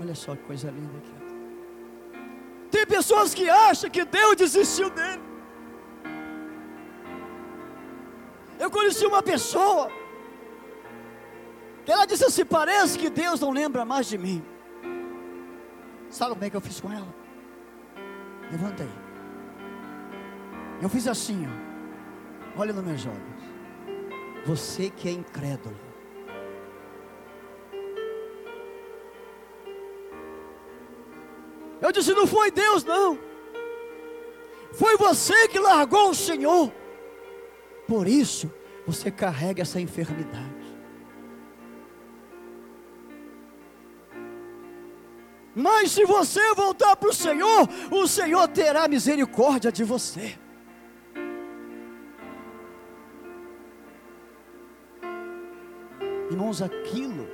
Olha 0.00 0.14
só 0.14 0.36
que 0.36 0.42
coisa 0.44 0.70
linda 0.70 0.98
aqui. 0.98 1.18
Tem 2.70 2.86
pessoas 2.86 3.34
que 3.34 3.48
acham 3.50 3.90
que 3.90 4.04
Deus 4.04 4.36
desistiu 4.36 4.90
dele. 4.90 5.27
Eu 8.68 8.70
conheci 8.70 9.06
uma 9.06 9.22
pessoa 9.22 9.90
que 11.86 11.90
ela 11.90 12.04
disse 12.04 12.22
assim: 12.22 12.44
parece 12.44 12.98
que 12.98 13.08
Deus 13.08 13.40
não 13.40 13.50
lembra 13.50 13.82
mais 13.82 14.06
de 14.06 14.18
mim. 14.18 14.44
Sabe 16.10 16.32
como 16.32 16.44
é 16.44 16.50
que 16.50 16.56
eu 16.56 16.60
fiz 16.60 16.78
com 16.78 16.92
ela? 16.92 17.08
Levantei. 18.52 18.90
Eu 20.82 20.88
fiz 20.90 21.08
assim, 21.08 21.46
ó. 21.46 22.60
Olha 22.60 22.74
nos 22.74 22.84
meus 22.84 23.06
olhos. 23.06 23.42
Você 24.44 24.90
que 24.90 25.08
é 25.08 25.12
incrédulo. 25.12 25.80
Eu 31.80 31.90
disse: 31.90 32.12
não 32.12 32.26
foi 32.26 32.50
Deus, 32.50 32.84
não. 32.84 33.18
Foi 34.74 34.98
você 34.98 35.48
que 35.48 35.58
largou 35.58 36.10
o 36.10 36.14
Senhor. 36.14 36.70
Por 37.88 38.06
isso, 38.06 38.52
você 38.86 39.10
carrega 39.10 39.62
essa 39.62 39.80
enfermidade. 39.80 40.68
Mas 45.54 45.92
se 45.92 46.04
você 46.04 46.54
voltar 46.54 46.94
para 46.96 47.08
o 47.08 47.14
Senhor, 47.14 47.66
o 47.90 48.06
Senhor 48.06 48.46
terá 48.48 48.86
misericórdia 48.86 49.72
de 49.72 49.82
você. 49.82 50.38
Irmãos, 56.30 56.60
aquilo 56.60 57.26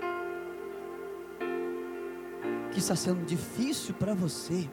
que 2.71 2.79
está 2.79 2.95
sendo 2.95 3.27
difícil 3.27 3.93
para 3.95 4.15
você 4.15 4.71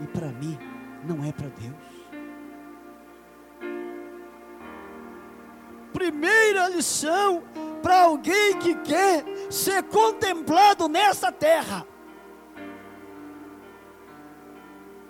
e 0.00 0.06
para 0.06 0.28
mim, 0.28 0.56
não 1.04 1.24
é 1.24 1.32
para 1.32 1.48
Deus. 1.48 1.74
Lição 6.68 7.42
para 7.82 8.02
alguém 8.02 8.58
que 8.58 8.74
quer 8.76 9.24
ser 9.50 9.82
contemplado 9.84 10.88
nessa 10.88 11.30
terra 11.30 11.86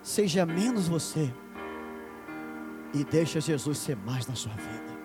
Seja 0.07 0.45
menos 0.45 0.87
você 0.87 1.33
e 2.93 3.03
deixa 3.03 3.41
Jesus 3.41 3.77
ser 3.77 3.97
mais 3.97 4.25
na 4.25 4.35
sua 4.35 4.53
vida. 4.53 4.97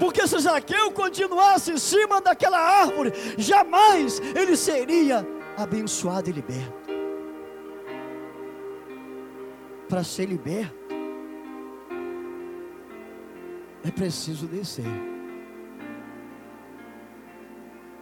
Porque 0.00 0.26
se 0.26 0.36
Zaqueu 0.40 0.90
continuasse 0.90 1.70
em 1.70 1.78
cima 1.78 2.20
daquela 2.20 2.58
árvore, 2.58 3.12
jamais 3.38 4.18
ele 4.34 4.56
seria 4.56 5.24
abençoado 5.56 6.28
e 6.28 6.32
liberto. 6.32 6.83
Para 9.94 10.02
ser 10.02 10.26
liberto, 10.26 10.92
é 13.84 13.92
preciso 13.92 14.48
descer. 14.48 14.84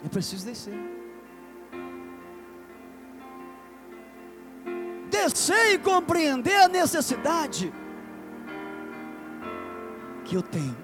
Eu 0.02 0.08
preciso 0.08 0.46
descer. 0.46 0.72
Descer 5.10 5.74
e 5.74 5.78
compreender 5.80 6.62
a 6.62 6.68
necessidade 6.68 7.70
que 10.24 10.34
eu 10.34 10.42
tenho. 10.42 10.78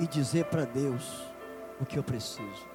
E 0.00 0.06
dizer 0.08 0.46
para 0.46 0.64
Deus 0.64 1.32
o 1.80 1.86
que 1.86 1.96
eu 1.96 2.02
preciso. 2.02 2.71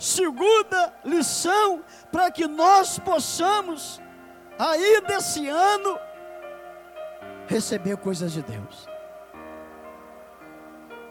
Segunda 0.00 0.92
lição 1.04 1.84
para 2.10 2.30
que 2.30 2.48
nós 2.48 2.98
possamos, 2.98 4.00
aí 4.58 5.00
desse 5.02 5.46
ano, 5.46 5.98
receber 7.46 7.96
coisas 7.98 8.32
de 8.32 8.42
Deus 8.42 8.90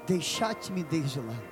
deixar 0.09 0.49
a 0.49 0.55
timidez 0.55 1.11
de 1.11 1.19
lado. 1.19 1.49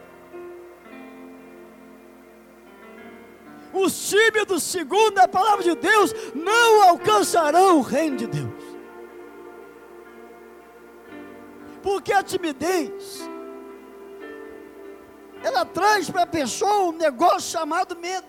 Os 3.72 4.10
tímidos, 4.10 4.64
segundo 4.64 5.20
a 5.20 5.28
palavra 5.28 5.64
de 5.64 5.76
Deus, 5.76 6.12
não 6.34 6.90
alcançarão 6.90 7.78
o 7.78 7.82
reino 7.82 8.18
de 8.18 8.26
Deus. 8.26 8.64
Porque 11.84 12.12
a 12.12 12.24
timidez, 12.24 13.30
ela 15.58 15.66
traz 15.66 16.10
para 16.10 16.22
a 16.22 16.28
pessoa 16.28 16.90
um 16.90 16.92
negócio 16.92 17.52
chamado 17.52 17.96
medo. 17.96 18.28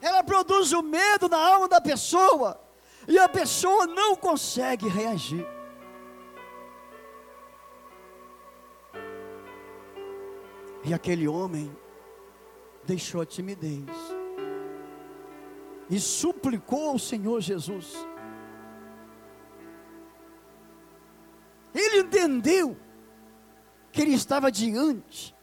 Ela 0.00 0.22
produz 0.22 0.72
o 0.72 0.82
medo 0.82 1.28
na 1.28 1.36
alma 1.36 1.66
da 1.66 1.80
pessoa, 1.80 2.60
e 3.08 3.18
a 3.18 3.28
pessoa 3.28 3.86
não 3.86 4.14
consegue 4.14 4.86
reagir. 4.88 5.44
E 10.84 10.94
aquele 10.94 11.26
homem 11.26 11.76
deixou 12.84 13.20
a 13.20 13.26
timidez 13.26 13.84
e 15.90 15.98
suplicou 15.98 16.90
ao 16.90 16.98
Senhor 16.98 17.40
Jesus. 17.40 17.94
Ele 21.74 22.00
entendeu 22.00 22.76
que 23.90 24.02
ele 24.02 24.14
estava 24.14 24.52
diante, 24.52 25.34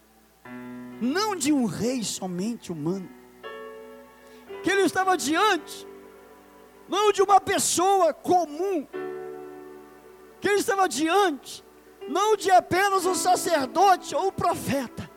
não 1.01 1.35
de 1.35 1.51
um 1.51 1.65
rei 1.65 2.03
somente 2.03 2.71
humano, 2.71 3.09
que 4.63 4.69
ele 4.69 4.81
estava 4.81 5.17
diante, 5.17 5.87
não 6.87 7.11
de 7.11 7.21
uma 7.21 7.39
pessoa 7.41 8.13
comum, 8.13 8.87
que 10.39 10.47
ele 10.47 10.59
estava 10.59 10.87
diante, 10.87 11.63
não 12.07 12.35
de 12.35 12.51
apenas 12.51 13.05
um 13.05 13.15
sacerdote 13.15 14.15
ou 14.15 14.27
um 14.27 14.31
profeta, 14.31 15.09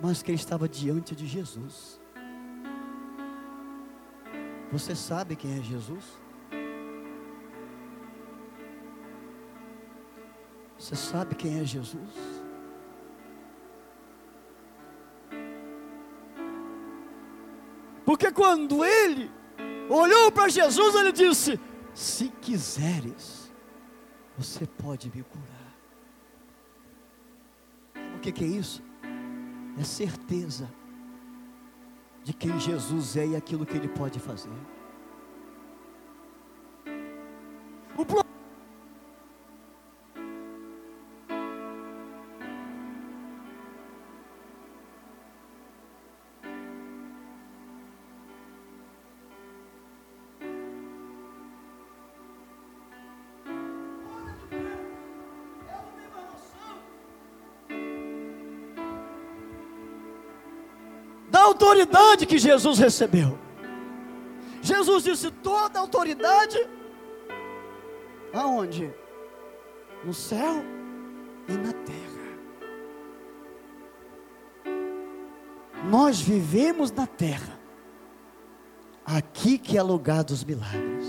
mas 0.00 0.22
que 0.22 0.30
ele 0.30 0.38
estava 0.38 0.68
diante 0.68 1.14
de 1.14 1.26
Jesus. 1.26 2.00
Você 4.72 4.94
sabe 4.94 5.36
quem 5.36 5.58
é 5.58 5.62
Jesus? 5.62 6.04
Você 10.78 10.96
sabe 10.96 11.34
quem 11.34 11.60
é 11.60 11.64
Jesus? 11.64 12.31
Porque 18.12 18.30
quando 18.30 18.84
ele 18.84 19.30
olhou 19.88 20.30
para 20.30 20.46
Jesus, 20.46 20.94
ele 20.94 21.12
disse: 21.12 21.58
Se 21.94 22.28
quiseres, 22.42 23.50
você 24.36 24.66
pode 24.66 25.10
me 25.14 25.22
curar. 25.22 25.74
O 28.14 28.20
que, 28.20 28.30
que 28.30 28.44
é 28.44 28.48
isso? 28.48 28.82
é 29.78 29.82
certeza 29.84 30.70
de 32.22 32.34
quem 32.34 32.60
Jesus 32.60 33.16
é 33.16 33.28
e 33.28 33.34
aquilo 33.34 33.64
que 33.64 33.78
Ele 33.78 33.88
pode 33.88 34.20
fazer. 34.20 34.50
Autoridade 61.62 62.26
que 62.26 62.38
Jesus 62.38 62.78
recebeu. 62.78 63.38
Jesus 64.60 65.04
disse: 65.04 65.30
toda 65.30 65.78
autoridade, 65.78 66.58
aonde? 68.32 68.92
No 70.04 70.12
céu 70.12 70.64
e 71.48 71.52
na 71.52 71.72
terra. 71.72 72.02
Nós 75.88 76.20
vivemos 76.20 76.90
na 76.90 77.06
terra, 77.06 77.58
aqui 79.04 79.58
que 79.58 79.78
é 79.78 79.82
lugar 79.82 80.24
dos 80.24 80.42
milagres. 80.44 81.01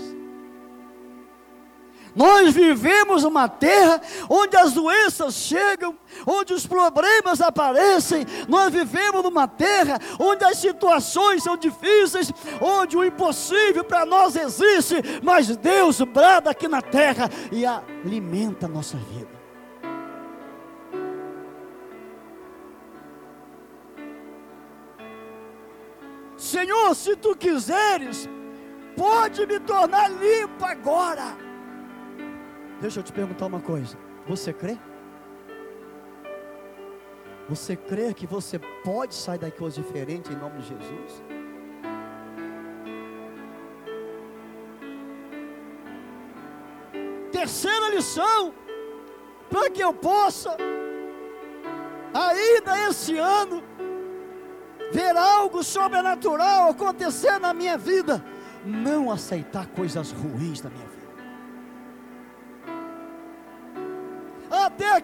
Nós 2.14 2.54
vivemos 2.54 3.24
uma 3.24 3.48
terra 3.48 4.00
onde 4.28 4.56
as 4.56 4.72
doenças 4.72 5.34
chegam, 5.34 5.98
onde 6.26 6.54
os 6.54 6.66
problemas 6.66 7.40
aparecem. 7.40 8.24
Nós 8.48 8.72
vivemos 8.72 9.22
numa 9.22 9.48
terra 9.48 9.98
onde 10.18 10.44
as 10.44 10.58
situações 10.58 11.42
são 11.42 11.56
difíceis, 11.56 12.32
onde 12.60 12.96
o 12.96 13.04
impossível 13.04 13.82
para 13.82 14.06
nós 14.06 14.36
existe, 14.36 14.96
mas 15.22 15.56
Deus 15.56 16.00
brada 16.02 16.50
aqui 16.50 16.68
na 16.68 16.80
terra 16.80 17.28
e 17.50 17.66
alimenta 17.66 18.66
a 18.66 18.68
nossa 18.68 18.96
vida. 18.96 19.34
Senhor, 26.36 26.94
se 26.94 27.16
tu 27.16 27.34
quiseres, 27.34 28.28
pode 28.96 29.46
me 29.46 29.58
tornar 29.58 30.10
limpo 30.10 30.64
agora. 30.64 31.43
Deixa 32.80 33.00
eu 33.00 33.04
te 33.04 33.12
perguntar 33.12 33.46
uma 33.46 33.60
coisa: 33.60 33.96
você 34.26 34.52
crê? 34.52 34.76
Você 37.48 37.76
crê 37.76 38.14
que 38.14 38.26
você 38.26 38.58
pode 38.58 39.14
sair 39.14 39.38
daqui 39.38 39.58
coisa 39.58 39.80
diferente 39.80 40.32
em 40.32 40.36
nome 40.36 40.62
de 40.62 40.68
Jesus? 40.68 41.22
Terceira 47.30 47.90
lição, 47.90 48.54
para 49.50 49.68
que 49.68 49.82
eu 49.82 49.92
possa, 49.92 50.56
ainda 52.14 52.88
esse 52.88 53.18
ano, 53.18 53.62
ver 54.90 55.14
algo 55.14 55.62
sobrenatural 55.62 56.70
acontecer 56.70 57.38
na 57.38 57.52
minha 57.52 57.76
vida, 57.76 58.24
não 58.64 59.10
aceitar 59.10 59.66
coisas 59.66 60.12
ruins 60.12 60.62
da 60.62 60.70
minha 60.70 60.86
vida. 60.86 61.03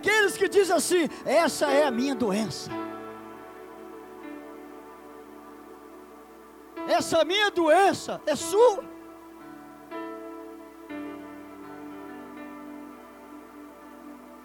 Aqueles 0.01 0.37
que 0.37 0.49
dizem 0.49 0.75
assim: 0.75 1.09
essa 1.25 1.71
é 1.71 1.85
a 1.85 1.91
minha 1.91 2.15
doença. 2.15 2.71
Essa 6.89 7.25
minha 7.25 7.51
doença 7.51 8.21
é 8.27 8.35
sua. 8.35 8.83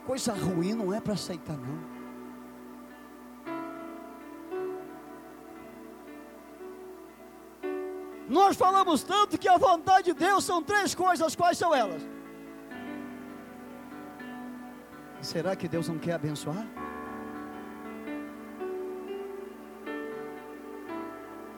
Coisa 0.05 0.33
ruim 0.33 0.73
não 0.73 0.93
é 0.93 0.99
para 0.99 1.13
aceitar, 1.13 1.57
não. 1.57 1.95
Nós 8.27 8.55
falamos 8.55 9.01
tanto 9.03 9.37
que 9.37 9.47
a 9.47 9.57
vontade 9.57 10.11
de 10.11 10.13
Deus 10.13 10.43
são 10.43 10.61
três 10.61 10.93
coisas, 10.93 11.35
quais 11.35 11.57
são 11.57 11.73
elas? 11.73 12.01
Será 15.25 15.55
que 15.55 15.67
Deus 15.67 15.89
não 15.89 15.97
quer 15.97 16.13
abençoar? 16.13 16.67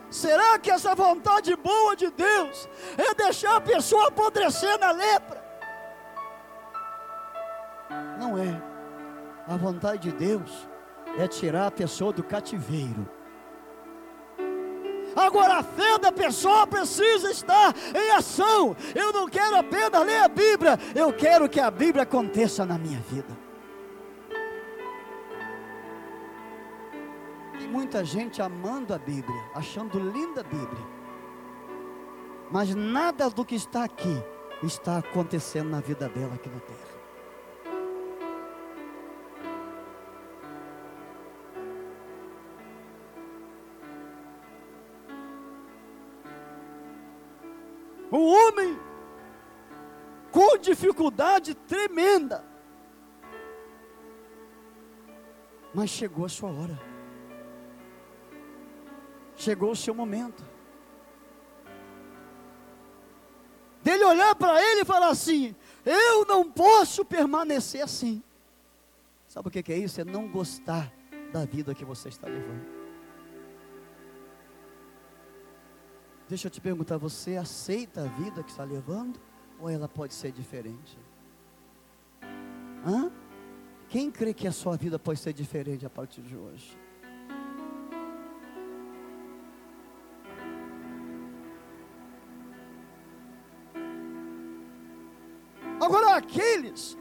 Será 0.10 0.58
que 0.58 0.72
essa 0.72 0.96
vontade 0.96 1.54
boa 1.58 1.94
de 1.94 2.10
Deus 2.10 2.70
é 2.98 3.14
deixar 3.14 3.58
a 3.58 3.62
pessoa 3.62 4.08
apodrecer 4.08 4.80
na 4.80 4.92
lepra? 4.92 5.44
Não 8.18 8.38
é. 8.38 8.62
A 9.46 9.58
vontade 9.58 10.10
de 10.10 10.12
Deus 10.14 10.66
é 11.20 11.28
tirar 11.28 11.68
a 11.68 11.72
pessoa 11.72 12.14
do 12.14 12.24
cativeiro. 12.24 13.06
Agora 15.14 15.56
a 15.56 15.64
fé 15.64 15.98
da 16.00 16.12
pessoa 16.12 16.66
precisa 16.66 17.30
estar 17.30 17.76
em 17.94 18.12
ação. 18.12 18.78
Eu 18.96 19.12
não 19.12 19.28
quero 19.28 19.58
apenas 19.58 20.06
ler 20.06 20.24
a 20.24 20.30
Bíblia, 20.30 20.80
eu 20.96 21.12
quero 21.12 21.50
que 21.50 21.60
a 21.60 21.70
Bíblia 21.70 22.04
aconteça 22.04 22.66
na 22.66 22.78
minha 22.78 23.02
vida. 23.02 23.47
Muita 27.66 28.04
gente 28.04 28.42
amando 28.42 28.94
a 28.94 28.98
Bíblia, 28.98 29.42
achando 29.56 30.00
linda 30.00 30.42
a 30.42 30.44
Bíblia, 30.44 30.86
mas 32.52 32.76
nada 32.76 33.30
do 33.30 33.44
que 33.44 33.56
está 33.56 33.84
aqui 33.84 34.24
está 34.64 34.98
acontecendo 34.98 35.70
na 35.70 35.80
vida 35.80 36.10
dela 36.10 36.36
aqui 36.36 36.50
na 36.50 36.60
terra. 36.60 36.98
Um 48.12 48.26
homem 48.26 48.80
com 50.32 50.58
dificuldade 50.58 51.54
tremenda, 51.54 52.44
mas 55.74 55.90
chegou 55.90 56.26
a 56.26 56.30
sua 56.30 56.50
hora 56.50 56.97
chegou 59.48 59.72
o 59.72 59.76
seu 59.76 59.96
momento. 59.96 60.44
Dele 63.82 64.04
olhar 64.04 64.36
para 64.36 64.62
ele 64.62 64.82
e 64.82 64.86
falar 64.86 65.08
assim: 65.08 65.56
Eu 65.86 66.26
não 66.26 66.52
posso 66.52 67.06
permanecer 67.06 67.82
assim. 67.82 68.22
Sabe 69.28 69.48
o 69.48 69.52
que 69.52 69.72
é 69.72 69.78
isso? 69.78 70.02
É 70.02 70.04
não 70.04 70.28
gostar 70.28 70.92
da 71.32 71.46
vida 71.46 71.74
que 71.74 71.86
você 71.86 72.10
está 72.10 72.28
levando. 72.28 72.66
Deixa 76.28 76.48
eu 76.48 76.52
te 76.52 76.60
perguntar: 76.60 76.98
você 76.98 77.38
aceita 77.38 78.04
a 78.04 78.08
vida 78.08 78.44
que 78.44 78.52
está 78.52 78.66
levando? 78.66 79.18
Ou 79.60 79.70
ela 79.70 79.88
pode 79.88 80.14
ser 80.14 80.34
diferente? 80.34 80.98
Hã? 82.86 83.10
Quem 83.88 84.12
crê 84.12 84.34
que 84.34 84.46
a 84.46 84.52
sua 84.52 84.76
vida 84.76 85.00
pode 85.00 85.22
ser 85.22 85.32
diferente 85.32 85.86
a 85.86 85.90
partir 85.90 86.22
de 86.22 86.36
hoje? 86.36 86.78
Aqueles 96.78 96.98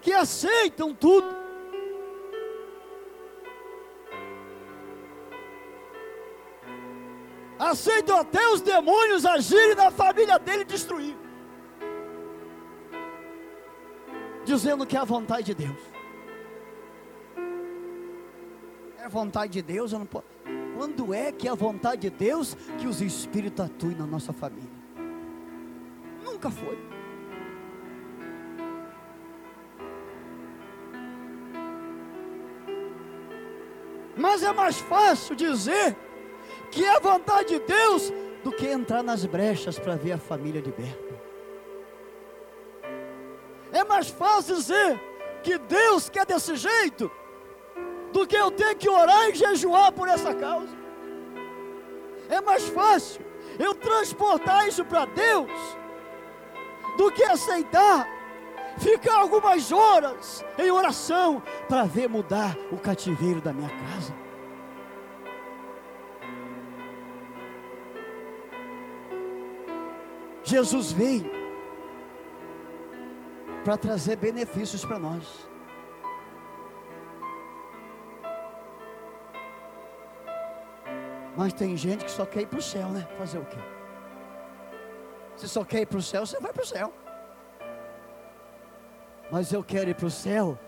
que 0.00 0.12
aceitam 0.12 0.94
tudo, 0.94 1.26
aceitam 7.58 8.18
até 8.18 8.46
os 8.48 8.60
demônios 8.60 9.24
agirem 9.24 9.74
na 9.74 9.90
família 9.90 10.38
dele 10.38 10.62
e 10.62 10.66
destruir, 10.66 11.16
dizendo 14.44 14.86
que 14.86 14.96
é 14.96 15.00
a 15.00 15.04
vontade 15.04 15.44
de 15.46 15.54
Deus. 15.54 15.94
É 18.98 19.06
a 19.06 19.08
vontade 19.08 19.52
de 19.52 19.62
Deus, 19.62 19.92
eu 19.92 19.98
não 19.98 20.06
posso. 20.06 20.26
Quando 20.76 21.14
é 21.14 21.30
que 21.30 21.46
é 21.46 21.50
a 21.50 21.54
vontade 21.54 22.02
de 22.02 22.10
Deus 22.10 22.54
que 22.78 22.86
os 22.86 23.00
espíritos 23.00 23.64
atuem 23.64 23.96
na 23.96 24.06
nossa 24.06 24.32
família? 24.32 24.83
Nunca 26.44 26.50
foi. 26.50 26.78
Mas 34.16 34.42
é 34.42 34.52
mais 34.52 34.78
fácil 34.78 35.34
dizer 35.34 35.96
que 36.70 36.84
é 36.84 36.96
a 36.96 37.00
vontade 37.00 37.48
de 37.48 37.60
Deus 37.60 38.12
do 38.42 38.52
que 38.52 38.66
entrar 38.66 39.02
nas 39.02 39.24
brechas 39.24 39.78
para 39.78 39.96
ver 39.96 40.12
a 40.12 40.18
família 40.18 40.60
liberta. 40.60 41.14
É 43.72 43.82
mais 43.82 44.08
fácil 44.08 44.56
dizer 44.56 45.00
que 45.42 45.56
Deus 45.56 46.10
quer 46.10 46.26
desse 46.26 46.56
jeito 46.56 47.10
do 48.12 48.26
que 48.26 48.36
eu 48.36 48.50
ter 48.50 48.74
que 48.74 48.88
orar 48.88 49.30
e 49.30 49.34
jejuar 49.34 49.92
por 49.92 50.08
essa 50.08 50.34
causa. 50.34 50.76
É 52.28 52.40
mais 52.40 52.68
fácil 52.68 53.24
eu 53.58 53.74
transportar 53.74 54.68
isso 54.68 54.84
para 54.84 55.06
Deus 55.06 55.50
do 56.96 57.10
que 57.10 57.24
aceitar 57.24 58.08
ficar 58.78 59.18
algumas 59.18 59.72
horas 59.72 60.44
em 60.58 60.70
oração 60.70 61.42
para 61.68 61.84
ver 61.84 62.08
mudar 62.08 62.56
o 62.70 62.76
cativeiro 62.76 63.40
da 63.40 63.52
minha 63.52 63.70
casa. 63.70 64.14
Jesus 70.42 70.92
veio 70.92 71.30
para 73.64 73.76
trazer 73.78 74.16
benefícios 74.16 74.84
para 74.84 74.98
nós. 74.98 75.48
Mas 81.36 81.52
tem 81.52 81.76
gente 81.76 82.04
que 82.04 82.10
só 82.10 82.24
quer 82.24 82.42
ir 82.42 82.46
para 82.46 82.58
o 82.58 82.62
céu, 82.62 82.88
né? 82.90 83.08
Fazer 83.18 83.38
o 83.38 83.44
quê? 83.44 83.58
Se 85.36 85.48
só 85.48 85.64
quer 85.64 85.82
ir 85.82 85.86
para 85.86 85.98
o 85.98 86.02
céu, 86.02 86.26
você 86.26 86.38
vai 86.38 86.52
para 86.52 86.62
o 86.62 86.66
céu. 86.66 86.92
Mas 89.30 89.52
eu 89.52 89.64
quero 89.64 89.90
ir 89.90 89.94
para 89.94 90.06
o 90.06 90.10
céu, 90.10 90.58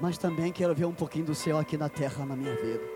mas 0.00 0.16
também 0.16 0.52
quero 0.52 0.74
ver 0.74 0.86
um 0.86 0.94
pouquinho 0.94 1.26
do 1.26 1.34
céu 1.34 1.58
aqui 1.58 1.76
na 1.76 1.88
terra, 1.88 2.24
na 2.24 2.34
minha 2.34 2.54
vida. 2.56 2.94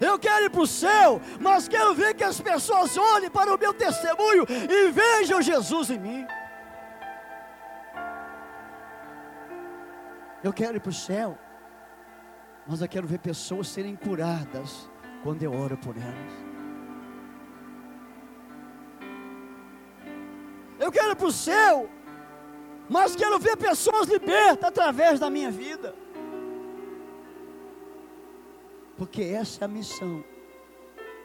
Eu 0.00 0.18
quero 0.18 0.44
ir 0.44 0.50
para 0.50 0.60
o 0.60 0.66
céu, 0.66 1.20
mas 1.40 1.68
quero 1.68 1.94
ver 1.94 2.14
que 2.14 2.22
as 2.22 2.40
pessoas 2.40 2.96
olhem 2.96 3.30
para 3.30 3.54
o 3.54 3.58
meu 3.58 3.72
testemunho 3.72 4.44
e 4.48 4.90
vejam 4.90 5.40
Jesus 5.40 5.90
em 5.90 5.98
mim. 5.98 6.26
Eu 10.44 10.52
quero 10.52 10.76
ir 10.76 10.80
para 10.80 10.90
o 10.90 10.94
céu, 10.94 11.36
mas 12.66 12.82
eu 12.82 12.88
quero 12.88 13.06
ver 13.06 13.18
pessoas 13.18 13.68
serem 13.68 13.96
curadas 13.96 14.88
quando 15.22 15.42
eu 15.42 15.52
oro 15.52 15.76
por 15.78 15.96
elas. 15.96 16.45
Quero 20.96 21.14
para 21.14 21.26
o 21.26 21.32
céu, 21.32 21.88
mas 22.88 23.14
quero 23.14 23.38
ver 23.38 23.56
pessoas 23.56 24.08
libertas 24.08 24.68
através 24.68 25.20
da 25.20 25.28
minha 25.28 25.50
vida. 25.50 25.94
Porque 28.96 29.22
essa 29.22 29.62
é 29.62 29.64
a 29.66 29.68
missão 29.68 30.24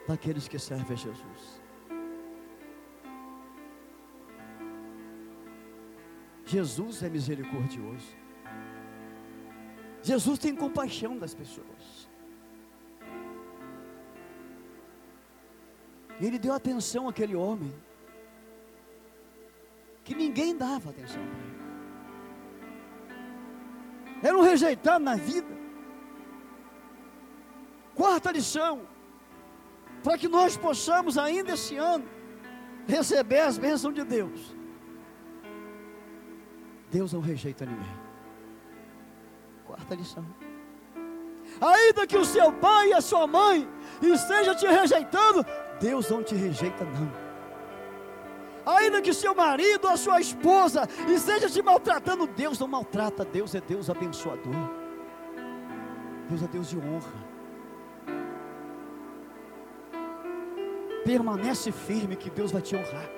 daqueles 0.06 0.46
que 0.46 0.58
servem 0.58 0.92
a 0.92 1.02
Jesus. 1.06 1.62
Jesus 6.44 7.02
é 7.02 7.08
misericordioso. 7.08 8.14
Jesus 10.02 10.38
tem 10.38 10.54
compaixão 10.54 11.16
das 11.16 11.32
pessoas. 11.32 12.10
Ele 16.20 16.38
deu 16.38 16.52
atenção 16.52 17.08
àquele 17.08 17.34
homem 17.34 17.72
que 20.04 20.14
ninguém 20.14 20.56
dava 20.56 20.90
atenção 20.90 21.22
para 21.26 21.38
ele. 21.38 21.52
Era 24.22 24.38
um 24.38 24.42
rejeitado 24.42 25.04
na 25.04 25.16
vida. 25.16 25.48
Quarta 27.94 28.32
lição, 28.32 28.82
para 30.02 30.16
que 30.16 30.28
nós 30.28 30.56
possamos 30.56 31.18
ainda 31.18 31.52
esse 31.52 31.76
ano 31.76 32.04
receber 32.86 33.40
as 33.40 33.58
bênçãos 33.58 33.94
de 33.94 34.04
Deus. 34.04 34.54
Deus 36.90 37.12
não 37.12 37.20
rejeita 37.20 37.66
ninguém. 37.66 37.96
Quarta 39.66 39.94
lição. 39.94 40.24
Ainda 41.60 42.06
que 42.06 42.16
o 42.16 42.24
seu 42.24 42.52
pai 42.52 42.88
e 42.88 42.94
a 42.94 43.00
sua 43.00 43.26
mãe 43.26 43.68
estejam 44.02 44.54
te 44.54 44.66
rejeitando, 44.66 45.44
Deus 45.80 46.10
não 46.10 46.22
te 46.22 46.34
rejeita, 46.34 46.84
não. 46.84 47.21
Ainda 48.64 49.02
que 49.02 49.12
seu 49.12 49.34
marido 49.34 49.86
ou 49.86 49.90
a 49.90 49.96
sua 49.96 50.20
esposa 50.20 50.88
esteja 51.08 51.48
te 51.48 51.60
maltratando, 51.62 52.26
Deus 52.26 52.58
não 52.58 52.68
maltrata, 52.68 53.24
Deus 53.24 53.54
é 53.54 53.60
Deus 53.60 53.90
abençoador. 53.90 54.54
Deus 56.28 56.42
é 56.42 56.46
Deus 56.46 56.68
de 56.68 56.78
honra. 56.78 57.32
Permanece 61.04 61.72
firme 61.72 62.14
que 62.14 62.30
Deus 62.30 62.52
vai 62.52 62.62
te 62.62 62.76
honrar. 62.76 63.10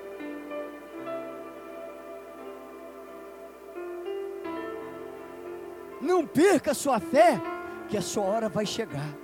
Não 6.01 6.27
perca 6.27 6.73
a 6.73 6.75
sua 6.75 6.99
fé, 7.01 7.41
que 7.89 7.97
a 7.97 8.03
sua 8.03 8.25
hora 8.25 8.49
vai 8.49 8.65
chegar. 8.67 9.15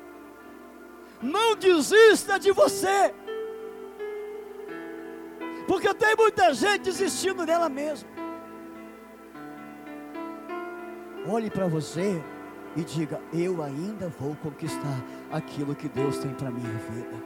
Não 1.23 1.55
desista 1.55 2.39
de 2.39 2.53
você. 2.53 3.15
Porque 5.71 5.95
tem 5.95 6.17
muita 6.17 6.53
gente 6.53 6.83
desistindo 6.83 7.47
dela 7.47 7.69
mesma. 7.69 8.09
Olhe 11.29 11.49
para 11.49 11.69
você 11.69 12.21
e 12.75 12.83
diga: 12.83 13.21
Eu 13.33 13.63
ainda 13.63 14.09
vou 14.09 14.35
conquistar 14.35 15.01
aquilo 15.31 15.77
que 15.77 15.89
Deus 15.89 16.19
tem 16.19 16.35
para 16.35 16.51
minha 16.51 16.77
vida. 16.91 17.17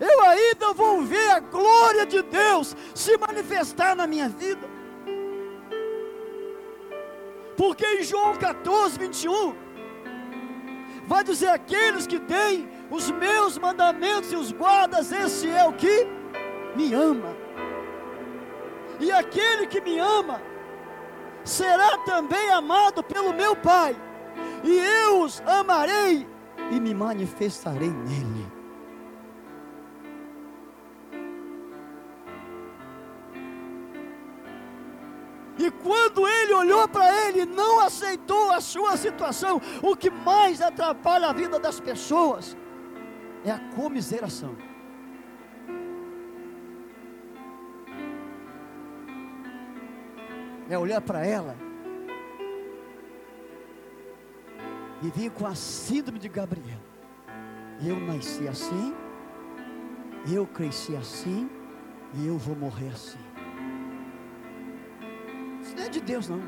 Eu 0.00 0.22
ainda 0.22 0.72
vou 0.72 1.02
ver 1.02 1.32
a 1.32 1.40
glória 1.40 2.06
de 2.06 2.22
Deus 2.22 2.74
se 2.94 3.14
manifestar 3.18 3.94
na 3.94 4.06
minha 4.06 4.30
vida. 4.30 4.66
Porque 7.58 7.84
em 7.84 8.02
João 8.02 8.36
14, 8.36 8.98
21, 8.98 9.67
vai 11.08 11.24
dizer: 11.24 11.48
aqueles 11.48 12.06
que 12.06 12.20
têm 12.20 12.68
os 12.90 13.10
meus 13.10 13.58
mandamentos 13.58 14.30
e 14.32 14.36
os 14.36 14.52
guardas, 14.52 15.10
esse 15.10 15.48
é 15.50 15.64
o 15.64 15.72
que 15.72 16.06
me 16.76 16.92
ama. 16.92 17.34
E 19.00 19.10
aquele 19.10 19.66
que 19.66 19.80
me 19.80 19.98
ama 19.98 20.40
será 21.44 21.98
também 21.98 22.50
amado 22.50 23.02
pelo 23.02 23.32
meu 23.32 23.56
Pai, 23.56 23.96
e 24.62 24.78
eu 24.78 25.22
os 25.22 25.40
amarei 25.46 26.26
e 26.70 26.78
me 26.78 26.94
manifestarei 26.94 27.90
nele. 27.90 28.46
E 35.58 35.70
quando 35.70 35.97
olhou 36.58 36.88
para 36.88 37.26
ele, 37.26 37.44
não 37.44 37.80
aceitou 37.80 38.50
a 38.52 38.60
sua 38.60 38.96
situação. 38.96 39.60
O 39.82 39.96
que 39.96 40.10
mais 40.10 40.60
atrapalha 40.60 41.28
a 41.28 41.32
vida 41.32 41.58
das 41.58 41.80
pessoas 41.80 42.56
é 43.44 43.50
a 43.50 43.58
comiseração. 43.74 44.56
É 50.70 50.78
olhar 50.78 51.00
para 51.00 51.24
ela 51.24 51.56
e 55.02 55.08
vir 55.10 55.30
com 55.30 55.46
a 55.46 55.54
síndrome 55.54 56.18
de 56.18 56.28
Gabriel. 56.28 56.80
Eu 57.84 57.98
nasci 58.00 58.46
assim, 58.48 58.94
eu 60.30 60.46
cresci 60.46 60.94
assim 60.96 61.48
e 62.14 62.26
eu 62.26 62.36
vou 62.36 62.56
morrer 62.56 62.88
assim 62.88 63.27
é 65.88 65.90
de 65.90 66.00
Deus, 66.00 66.28
não. 66.28 66.42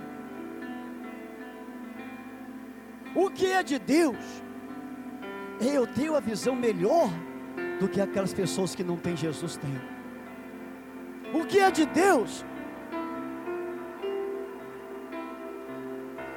O 3.14 3.30
que 3.30 3.46
é 3.46 3.62
de 3.62 3.78
Deus 3.78 4.16
eu 5.60 5.86
ter 5.86 6.08
uma 6.10 6.20
visão 6.20 6.54
melhor 6.54 7.10
do 7.80 7.88
que 7.88 8.00
aquelas 8.00 8.32
pessoas 8.32 8.74
que 8.74 8.84
não 8.84 8.96
têm 8.96 9.16
Jesus 9.16 9.56
têm. 9.56 9.80
O 11.34 11.44
que 11.44 11.58
é 11.58 11.70
de 11.70 11.86
Deus 11.86 12.44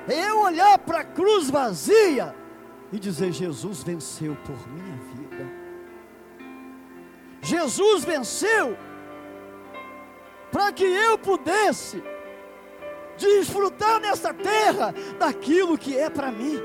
eu 0.07 0.39
olhar 0.39 0.77
para 0.79 0.99
a 0.99 1.03
cruz 1.03 1.49
vazia 1.49 2.35
e 2.91 2.99
dizer: 2.99 3.31
Jesus 3.31 3.83
venceu 3.83 4.35
por 4.47 4.67
minha 4.69 4.97
vida. 5.13 5.49
Jesus 7.41 8.03
venceu 8.03 8.77
para 10.51 10.71
que 10.71 10.83
eu 10.83 11.17
pudesse 11.17 12.03
desfrutar 13.17 13.99
nessa 13.99 14.33
terra 14.33 14.93
daquilo 15.17 15.77
que 15.77 15.97
é 15.97 16.09
para 16.09 16.31
mim. 16.31 16.59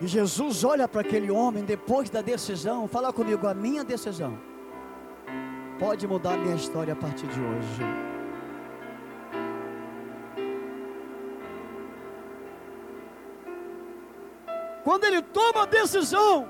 E 0.00 0.06
Jesus 0.06 0.62
olha 0.62 0.86
para 0.86 1.00
aquele 1.00 1.30
homem 1.30 1.64
depois 1.64 2.10
da 2.10 2.20
decisão, 2.20 2.86
fala 2.86 3.12
comigo, 3.12 3.46
a 3.46 3.54
minha 3.54 3.82
decisão 3.82 4.38
pode 5.78 6.06
mudar 6.06 6.34
a 6.34 6.36
minha 6.36 6.56
história 6.56 6.92
a 6.92 6.96
partir 6.96 7.26
de 7.26 7.40
hoje. 7.40 8.05
Quando 14.86 15.02
ele 15.02 15.20
toma 15.20 15.64
a 15.64 15.66
decisão 15.66 16.48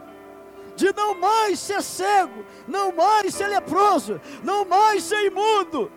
de 0.76 0.92
não 0.94 1.18
mais 1.18 1.58
ser 1.58 1.82
cego, 1.82 2.44
não 2.68 2.92
mais 2.92 3.34
ser 3.34 3.48
leproso, 3.48 4.20
não 4.44 4.62
mais 4.62 5.04
ser 5.04 5.24
imundo, 5.24 5.90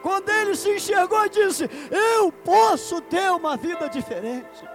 quando 0.00 0.30
ele 0.30 0.56
se 0.56 0.70
enxergou 0.70 1.26
e 1.26 1.28
disse: 1.28 1.68
Eu 1.90 2.32
posso 2.32 3.02
ter 3.02 3.30
uma 3.30 3.58
vida 3.58 3.90
diferente. 3.90 4.66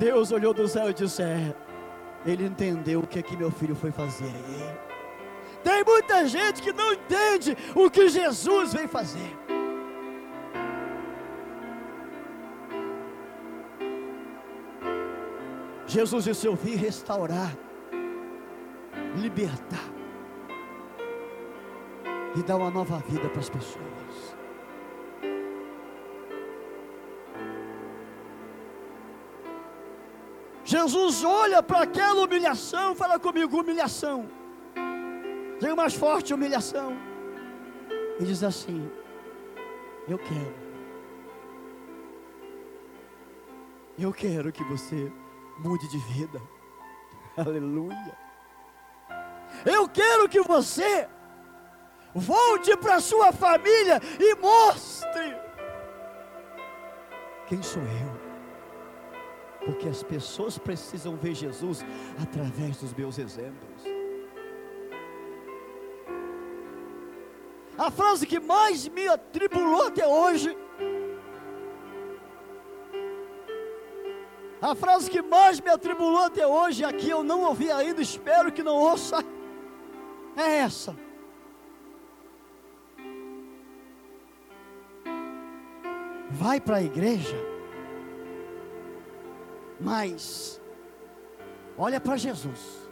Deus 0.00 0.32
olhou 0.32 0.52
do 0.52 0.66
céu 0.66 0.90
e 0.90 0.94
disse: 0.94 1.22
É, 1.22 1.54
ele 2.26 2.44
entendeu 2.44 2.98
o 2.98 3.06
que 3.06 3.20
é 3.20 3.22
que 3.22 3.36
meu 3.36 3.52
filho 3.52 3.76
foi 3.76 3.92
fazer. 3.92 4.34
Tem 5.62 5.84
muita 5.84 6.26
gente 6.26 6.60
que 6.60 6.72
não 6.72 6.92
entende 6.92 7.56
o 7.72 7.88
que 7.88 8.08
Jesus 8.08 8.72
veio 8.72 8.88
fazer. 8.88 9.38
Jesus 15.88 16.24
disse: 16.24 16.46
Eu 16.46 16.54
vim 16.54 16.76
restaurar, 16.76 17.56
libertar 19.16 19.88
e 22.36 22.42
dar 22.42 22.56
uma 22.56 22.70
nova 22.70 22.98
vida 22.98 23.28
para 23.30 23.40
as 23.40 23.48
pessoas. 23.48 24.36
Jesus 30.62 31.24
olha 31.24 31.62
para 31.62 31.80
aquela 31.80 32.22
humilhação, 32.22 32.94
fala 32.94 33.18
comigo, 33.18 33.58
humilhação. 33.58 34.28
Diga 35.58 35.74
mais 35.74 35.94
forte, 35.94 36.34
humilhação. 36.34 36.94
E 38.20 38.24
diz 38.24 38.42
assim: 38.44 38.90
Eu 40.06 40.18
quero. 40.18 40.68
Eu 43.98 44.12
quero 44.12 44.52
que 44.52 44.62
você 44.64 45.10
mude 45.58 45.88
de 45.88 45.98
vida. 45.98 46.40
Aleluia. 47.36 48.16
Eu 49.64 49.88
quero 49.88 50.28
que 50.28 50.40
você 50.42 51.08
volte 52.14 52.76
para 52.76 53.00
sua 53.00 53.32
família 53.32 54.00
e 54.18 54.34
mostre 54.36 55.36
quem 57.46 57.62
sou 57.62 57.82
eu. 57.82 58.28
Porque 59.64 59.88
as 59.88 60.02
pessoas 60.02 60.58
precisam 60.58 61.16
ver 61.16 61.34
Jesus 61.34 61.84
através 62.22 62.76
dos 62.78 62.94
meus 62.94 63.18
exemplos. 63.18 63.82
A 67.76 67.90
frase 67.90 68.26
que 68.26 68.40
mais 68.40 68.88
me 68.88 69.06
atribulou 69.08 69.86
até 69.86 70.06
hoje. 70.06 70.56
A 74.60 74.74
frase 74.74 75.10
que 75.10 75.22
mais 75.22 75.60
me 75.60 75.70
atribulou 75.70 76.24
até 76.24 76.46
hoje, 76.46 76.84
aqui 76.84 77.08
eu 77.10 77.22
não 77.22 77.42
ouvi 77.44 77.70
ainda, 77.70 78.02
espero 78.02 78.50
que 78.50 78.62
não 78.62 78.76
ouça, 78.76 79.24
é 80.36 80.58
essa. 80.58 80.96
Vai 86.30 86.60
para 86.60 86.76
a 86.76 86.82
igreja, 86.82 87.36
mas 89.80 90.60
olha 91.76 92.00
para 92.00 92.16
Jesus. 92.16 92.88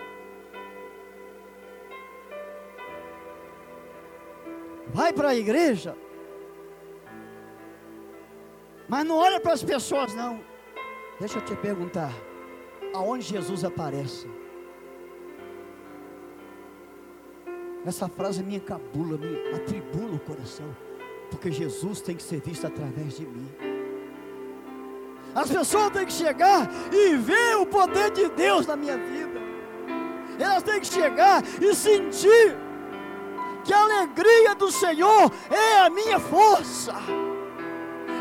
vai 4.96 5.12
para 5.12 5.28
a 5.28 5.34
igreja, 5.34 5.94
mas 8.88 9.04
não 9.04 9.16
olha 9.16 9.38
para 9.38 9.52
as 9.52 9.62
pessoas, 9.62 10.14
não. 10.14 10.40
Deixa 11.18 11.38
eu 11.38 11.42
te 11.42 11.56
perguntar: 11.56 12.12
aonde 12.94 13.24
Jesus 13.24 13.64
aparece? 13.64 14.28
Essa 17.84 18.08
frase 18.08 18.42
me 18.42 18.56
encabula, 18.56 19.16
me 19.16 19.54
atribula 19.54 20.16
o 20.16 20.18
coração, 20.18 20.76
porque 21.30 21.50
Jesus 21.52 22.00
tem 22.00 22.16
que 22.16 22.22
ser 22.22 22.40
visto 22.40 22.66
através 22.66 23.16
de 23.16 23.24
mim. 23.24 23.48
As 25.34 25.50
pessoas 25.50 25.90
têm 25.90 26.06
que 26.06 26.12
chegar 26.12 26.68
e 26.92 27.16
ver 27.16 27.56
o 27.58 27.66
poder 27.66 28.10
de 28.10 28.28
Deus 28.30 28.66
na 28.66 28.74
minha 28.74 28.96
vida. 28.96 29.40
Elas 30.38 30.62
têm 30.62 30.80
que 30.80 30.86
chegar 30.86 31.42
e 31.60 31.74
sentir 31.74 32.56
que 33.64 33.72
a 33.72 33.82
alegria 33.82 34.54
do 34.54 34.70
Senhor 34.70 35.30
é 35.50 35.78
a 35.80 35.90
minha 35.90 36.18
força. 36.18 36.94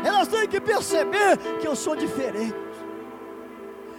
Elas 0.04 0.28
têm 0.28 0.46
que 0.46 0.60
perceber 0.60 1.36
que 1.60 1.66
eu 1.66 1.74
sou 1.74 1.96
diferente. 1.96 2.65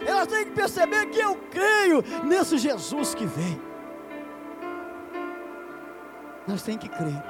Elas 0.06 0.26
têm 0.26 0.44
que 0.44 0.52
perceber 0.52 1.06
que 1.06 1.20
eu 1.20 1.36
creio 1.50 2.02
nesse 2.24 2.58
Jesus 2.58 3.14
que 3.14 3.26
vem. 3.26 3.60
Nós 6.46 6.62
temos 6.62 6.82
que 6.82 6.88
crer. 6.88 7.22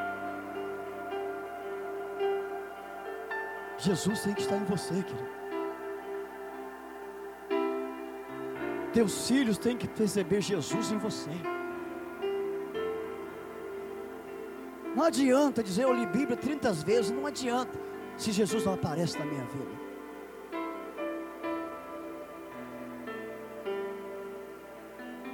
Jesus 3.79 4.23
tem 4.23 4.35
que 4.35 4.43
estar 4.43 4.57
em 4.57 4.65
você, 4.65 5.03
querido. 5.03 5.39
Teus 8.93 9.29
filhos 9.29 9.59
têm 9.59 9.77
que 9.77 9.87
perceber 9.87 10.41
Jesus 10.41 10.91
em 10.91 10.99
você. 10.99 11.31
Não 14.95 15.05
adianta 15.05 15.63
dizer 15.63 15.85
eu 15.85 15.93
li 15.93 16.07
Bíblia 16.07 16.37
30 16.37 16.73
vezes, 16.73 17.11
não 17.11 17.27
adianta 17.27 17.79
se 18.17 18.33
Jesus 18.33 18.65
não 18.65 18.75
aparece 18.75 19.19
na 19.19 19.25
minha 19.25 19.45
vida. 19.45 19.88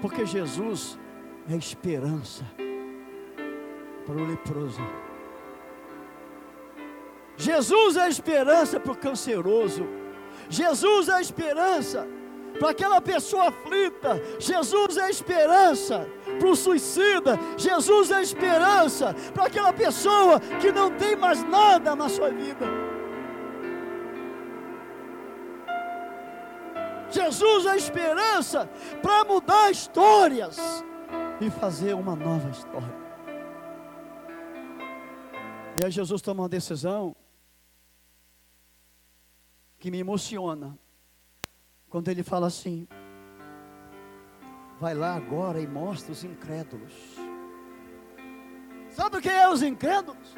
Porque 0.05 0.27
Jesus 0.27 0.99
é 1.51 1.57
esperança 1.57 2.45
para 4.05 4.15
o 4.15 4.27
leproso. 4.27 4.83
Jesus 7.39 7.97
é 7.97 8.07
esperança 8.07 8.79
para 8.79 8.93
o 8.93 8.97
canceroso. 8.99 9.87
Jesus 10.51 11.09
é 11.09 11.23
esperança 11.23 12.07
para 12.59 12.69
aquela 12.69 13.01
pessoa 13.01 13.49
aflita. 13.49 14.23
Jesus 14.39 14.99
é 14.99 15.09
esperança 15.09 16.07
para 16.39 16.49
o 16.49 16.55
suicida. 16.55 17.39
Jesus 17.57 18.11
é 18.11 18.21
esperança 18.21 19.17
para 19.33 19.47
aquela 19.47 19.73
pessoa 19.73 20.39
que 20.61 20.71
não 20.71 20.91
tem 20.91 21.17
mais 21.17 21.43
nada 21.45 21.97
na 21.97 22.11
sua 22.11 22.29
vida. 22.29 22.94
Jesus 27.15 27.67
é 27.67 27.77
esperança 27.77 28.69
para 29.01 29.25
mudar 29.25 29.71
histórias 29.71 30.59
e 31.41 31.49
fazer 31.51 31.95
uma 31.95 32.17
nova 32.17 32.51
história. 32.51 33.05
E 35.81 35.85
aí 35.85 35.91
Jesus 35.91 36.21
toma 36.21 36.43
uma 36.43 36.49
decisão 36.49 37.15
que 39.79 39.91
me 39.91 39.99
emociona. 39.99 40.79
Quando 41.89 42.09
ele 42.09 42.23
fala 42.23 42.49
assim: 42.49 42.89
Vai 44.81 44.95
lá 44.95 45.15
agora 45.15 45.61
e 45.61 45.67
mostra 45.67 46.13
os 46.13 46.25
incrédulos. 46.25 46.93
Sabe 48.91 49.19
o 49.19 49.21
que 49.21 49.29
é 49.29 49.49
os 49.49 49.63
incrédulos? 49.63 50.35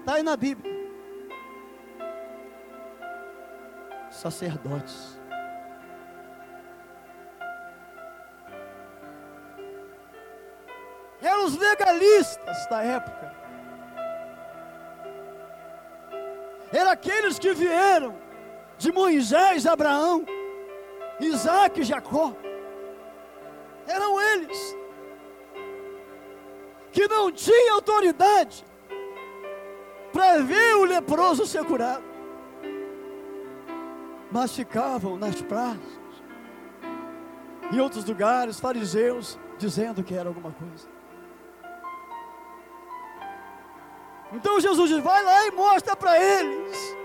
Está 0.00 0.14
aí 0.14 0.22
na 0.22 0.36
Bíblia. 0.36 0.72
Sacerdotes. 4.10 5.19
Eram 11.22 11.44
os 11.44 11.56
legalistas 11.56 12.66
da 12.68 12.82
época. 12.82 13.34
Eram 16.72 16.90
aqueles 16.90 17.38
que 17.38 17.52
vieram 17.52 18.16
de 18.78 18.92
Moisés, 18.92 19.66
Abraão, 19.66 20.24
Isaac 21.18 21.80
e 21.80 21.84
Jacó. 21.84 22.32
Eram 23.86 24.20
eles 24.20 24.76
que 26.92 27.06
não 27.08 27.30
tinham 27.30 27.74
autoridade 27.74 28.64
para 30.12 30.38
ver 30.38 30.76
o 30.76 30.84
leproso 30.84 31.46
ser 31.46 31.64
curado, 31.64 32.04
mas 34.30 34.54
ficavam 34.54 35.16
nas 35.16 35.40
praças, 35.42 36.00
em 37.72 37.78
outros 37.78 38.04
lugares, 38.04 38.58
fariseus, 38.58 39.38
dizendo 39.58 40.02
que 40.02 40.14
era 40.14 40.28
alguma 40.28 40.52
coisa. 40.52 40.88
Então 44.32 44.60
Jesus 44.60 44.90
diz: 44.90 45.02
vai 45.02 45.22
lá 45.24 45.46
e 45.46 45.50
mostra 45.50 45.96
para 45.96 46.18
eles 46.20 46.96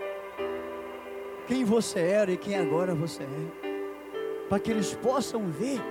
quem 1.48 1.64
você 1.64 2.00
era 2.00 2.32
e 2.32 2.38
quem 2.38 2.56
agora 2.58 2.96
você 2.96 3.24
é, 3.24 4.48
para 4.50 4.60
que 4.60 4.72
eles 4.72 4.94
possam 4.96 5.48
ver 5.50 5.82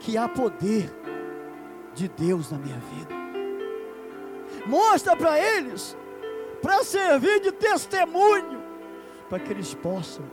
que 0.00 0.16
há 0.16 0.28
poder 0.28 0.90
de 1.94 2.08
Deus 2.08 2.50
na 2.50 2.58
minha 2.58 2.78
vida. 2.78 3.14
Mostra 4.66 5.16
para 5.16 5.38
eles, 5.38 5.96
para 6.62 6.84
servir 6.84 7.40
de 7.40 7.52
testemunho, 7.52 8.62
para 9.28 9.38
que 9.38 9.50
eles 9.50 9.74
possam 9.74 10.24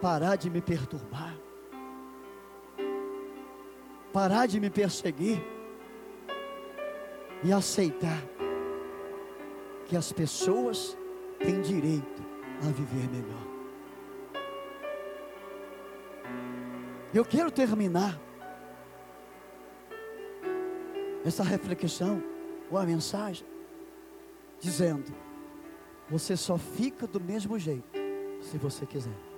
parar 0.00 0.36
de 0.36 0.48
me 0.48 0.60
perturbar, 0.60 1.34
parar 4.12 4.46
de 4.46 4.58
me 4.58 4.70
perseguir 4.70 5.42
e 7.42 7.52
aceitar 7.52 8.22
que 9.86 9.96
as 9.96 10.12
pessoas 10.12 10.96
têm 11.38 11.60
direito 11.60 12.22
a 12.62 12.70
viver 12.70 13.08
melhor. 13.08 13.50
Eu 17.12 17.24
quero 17.24 17.50
terminar 17.50 18.20
essa 21.24 21.42
reflexão 21.42 22.22
ou 22.70 22.78
a 22.78 22.84
mensagem 22.84 23.46
dizendo: 24.60 25.12
você 26.08 26.36
só 26.36 26.56
fica 26.56 27.06
do 27.06 27.20
mesmo 27.20 27.58
jeito 27.58 27.98
se 28.40 28.56
você 28.58 28.86
quiser. 28.86 29.29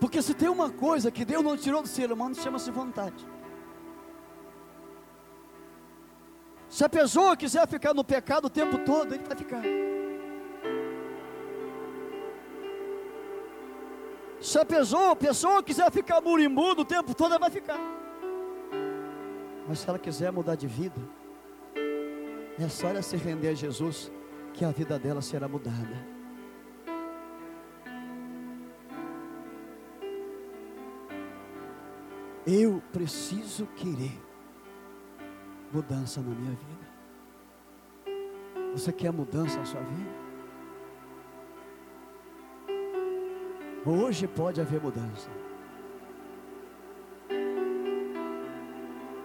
Porque 0.00 0.20
se 0.20 0.34
tem 0.34 0.48
uma 0.48 0.70
coisa 0.70 1.10
que 1.10 1.24
Deus 1.24 1.42
não 1.42 1.56
tirou 1.56 1.82
do 1.82 1.88
ser 1.88 2.12
humano, 2.12 2.34
chama-se 2.34 2.70
vontade. 2.70 3.26
Se 6.68 6.84
a 6.84 6.88
pessoa 6.88 7.36
quiser 7.36 7.66
ficar 7.66 7.94
no 7.94 8.04
pecado 8.04 8.46
o 8.46 8.50
tempo 8.50 8.78
todo, 8.78 9.14
ele 9.14 9.24
vai 9.24 9.36
ficar. 9.36 9.62
Se 14.40 14.58
a 14.58 14.64
pessoa, 14.64 15.12
a 15.12 15.16
pessoa 15.16 15.62
quiser 15.62 15.90
ficar 15.90 16.20
murimundo 16.20 16.82
o 16.82 16.84
tempo 16.84 17.14
todo, 17.14 17.30
ela 17.30 17.40
vai 17.40 17.50
ficar. 17.50 17.80
Mas 19.66 19.78
se 19.78 19.88
ela 19.88 19.98
quiser 19.98 20.30
mudar 20.30 20.54
de 20.54 20.66
vida, 20.66 21.00
é 22.58 22.68
só 22.68 22.88
ela 22.88 23.02
se 23.02 23.16
render 23.16 23.48
a 23.48 23.54
Jesus, 23.54 24.10
que 24.52 24.64
a 24.64 24.70
vida 24.70 24.98
dela 24.98 25.20
será 25.20 25.48
mudada. 25.48 26.15
Eu 32.46 32.80
preciso 32.92 33.66
querer 33.74 34.22
mudança 35.72 36.20
na 36.20 36.30
minha 36.32 36.52
vida. 36.52 36.86
Você 38.72 38.92
quer 38.92 39.10
mudança 39.10 39.58
na 39.58 39.64
sua 39.64 39.80
vida? 39.80 40.10
Hoje 43.84 44.28
pode 44.28 44.60
haver 44.60 44.80
mudança. 44.80 45.28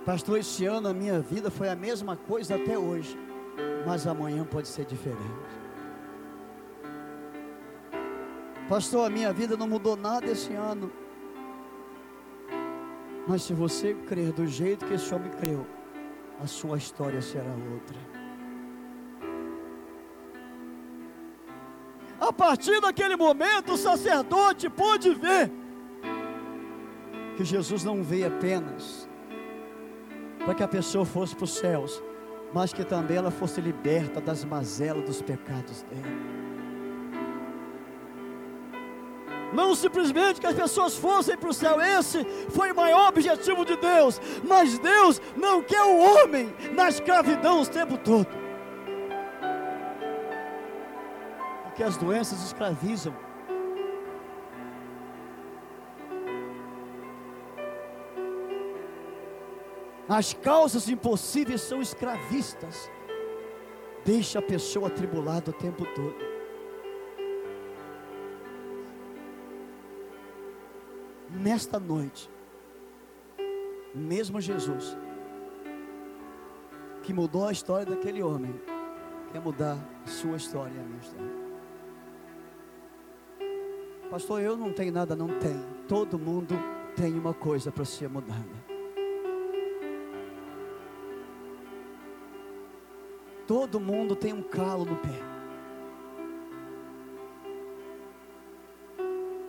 Pastor, 0.04 0.40
esse 0.40 0.66
ano 0.66 0.88
a 0.88 0.94
minha 0.94 1.20
vida 1.20 1.52
foi 1.52 1.70
a 1.70 1.76
mesma 1.76 2.16
coisa 2.16 2.56
até 2.56 2.76
hoje, 2.78 3.16
mas 3.86 4.08
amanhã 4.08 4.44
pode 4.44 4.68
ser 4.68 4.86
diferente. 4.86 5.22
Pastor, 8.68 9.06
a 9.06 9.10
minha 9.12 9.32
vida 9.32 9.56
não 9.56 9.68
mudou 9.68 9.96
nada 9.96 10.26
esse 10.26 10.54
ano. 10.54 10.92
Mas 13.28 13.44
se 13.44 13.54
você 13.54 13.94
crer 13.94 14.32
do 14.32 14.48
jeito 14.48 14.86
que 14.86 14.94
esse 14.94 15.14
homem 15.14 15.32
creu, 15.32 15.66
a 16.42 16.48
sua 16.48 16.78
história 16.78 17.22
será 17.22 17.52
outra. 17.74 17.98
A 22.20 22.34
partir 22.34 22.80
daquele 22.82 23.16
momento, 23.16 23.74
o 23.74 23.78
sacerdote 23.78 24.70
pôde 24.70 25.14
ver 25.14 25.52
que 27.36 27.44
Jesus 27.44 27.84
não 27.84 28.04
veio 28.04 28.28
apenas 28.28 29.10
para 30.44 30.54
que 30.56 30.64
a 30.64 30.68
pessoa 30.68 31.06
fosse 31.06 31.36
para 31.36 31.46
os 31.46 31.54
céus, 31.54 32.02
mas 32.54 32.74
que 32.74 32.84
também 32.84 33.18
ela 33.18 33.32
fosse 33.32 33.62
liberta 33.62 34.20
das 34.20 34.44
mazelas 34.44 35.06
dos 35.06 35.22
pecados 35.22 35.84
dela. 35.84 36.41
Não 39.54 39.76
simplesmente 39.76 40.40
que 40.40 40.48
as 40.48 40.56
pessoas 40.56 40.96
fossem 40.96 41.38
para 41.38 41.50
o 41.50 41.54
céu, 41.54 41.82
esse 41.82 42.24
foi 42.50 42.72
o 42.72 42.76
maior 42.76 43.10
objetivo 43.10 43.66
de 43.66 43.76
Deus, 43.76 44.20
mas 44.48 44.80
Deus 44.80 45.22
não 45.36 45.62
quer 45.62 45.84
o 45.84 45.98
homem 45.98 46.54
na 46.74 46.88
escravidão 46.90 47.62
o 47.62 47.66
tempo 47.66 47.98
todo. 47.98 48.42
porque 51.82 51.84
as 51.84 51.98
doenças 51.98 52.44
escravizam. 52.44 53.16
As 60.08 60.34
causas 60.34 60.90
impossíveis 60.90 61.62
são 61.62 61.82
escravistas. 61.82 62.92
Deixa 64.06 64.40
a 64.40 64.42
pessoa 64.42 64.88
atribulada 64.88 65.50
o 65.50 65.54
tempo 65.54 65.86
todo. 65.96 66.31
Nesta 71.42 71.80
noite, 71.80 72.30
mesmo 73.96 74.40
Jesus, 74.40 74.96
que 77.02 77.12
mudou 77.12 77.48
a 77.48 77.52
história 77.52 77.84
daquele 77.84 78.22
homem, 78.22 78.54
quer 79.32 79.42
mudar 79.42 79.76
a 80.06 80.08
sua 80.08 80.38
história 80.38 80.72
e 80.72 80.80
a 80.80 80.84
minha 80.84 81.00
história. 81.00 81.32
Pastor, 84.12 84.40
eu 84.40 84.56
não 84.56 84.72
tenho 84.72 84.94
nada, 84.94 85.16
não 85.16 85.40
tem. 85.40 85.60
Todo 85.88 86.20
mundo 86.20 86.54
tem 86.96 87.18
uma 87.18 87.34
coisa 87.34 87.72
para 87.72 87.86
ser 87.86 88.08
mudada. 88.08 88.46
Todo 93.48 93.80
mundo 93.80 94.16
tem 94.16 94.32
um 94.32 94.44
calo 94.44 94.86
no 94.86 94.96
pé. 94.98 95.41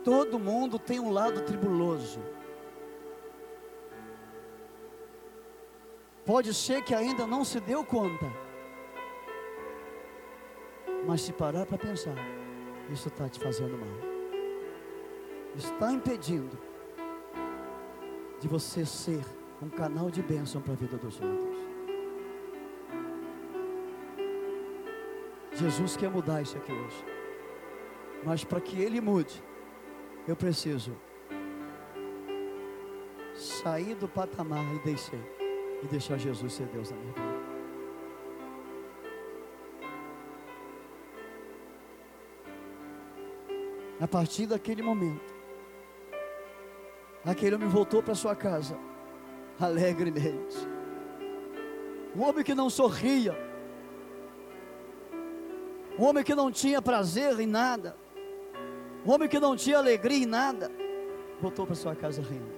Todo 0.03 0.39
mundo 0.39 0.77
tem 0.77 0.99
um 0.99 1.11
lado 1.11 1.41
tribuloso. 1.41 2.19
Pode 6.25 6.53
ser 6.53 6.83
que 6.83 6.93
ainda 6.93 7.27
não 7.27 7.43
se 7.43 7.59
deu 7.59 7.83
conta. 7.83 8.31
Mas 11.05 11.21
se 11.21 11.33
parar 11.33 11.65
para 11.65 11.77
pensar, 11.77 12.15
isso 12.89 13.09
está 13.09 13.27
te 13.27 13.39
fazendo 13.39 13.77
mal 13.77 14.13
está 15.57 15.91
impedindo 15.91 16.57
de 18.39 18.47
você 18.47 18.85
ser 18.85 19.23
um 19.61 19.69
canal 19.69 20.09
de 20.09 20.21
bênção 20.21 20.61
para 20.61 20.73
a 20.73 20.75
vida 20.75 20.97
dos 20.97 21.19
outros. 21.21 21.57
Jesus 25.53 25.95
quer 25.95 26.09
mudar 26.09 26.41
isso 26.41 26.57
aqui 26.57 26.71
hoje. 26.71 27.05
Mas 28.25 28.43
para 28.43 28.59
que 28.59 28.81
ele 28.81 28.99
mude, 28.99 29.43
eu 30.27 30.35
preciso 30.35 30.95
sair 33.35 33.95
do 33.95 34.07
patamar 34.07 34.63
e 34.75 34.79
descer 34.79 35.19
e 35.81 35.87
deixar 35.87 36.17
Jesus 36.17 36.53
ser 36.53 36.67
Deus 36.67 36.91
na 36.91 36.97
minha 36.97 37.13
vida. 37.13 37.43
A 43.99 44.07
partir 44.07 44.47
daquele 44.47 44.81
momento, 44.81 45.33
Aquele 47.25 47.55
homem 47.55 47.69
voltou 47.69 48.03
para 48.03 48.13
sua 48.13 48.35
casa, 48.35 48.77
alegremente. 49.57 50.57
Um 52.13 52.21
homem 52.21 52.43
que 52.43 52.53
não 52.53 52.69
sorria, 52.69 53.33
um 55.97 56.03
homem 56.03 56.23
que 56.23 56.35
não 56.35 56.51
tinha 56.51 56.81
prazer 56.81 57.39
em 57.39 57.47
nada, 57.47 57.95
um 59.05 59.11
homem 59.11 59.27
que 59.27 59.39
não 59.39 59.55
tinha 59.55 59.77
alegria 59.77 60.17
em 60.17 60.25
nada, 60.25 60.71
voltou 61.41 61.65
para 61.65 61.75
sua 61.75 61.95
casa 61.95 62.21
rindo. 62.21 62.53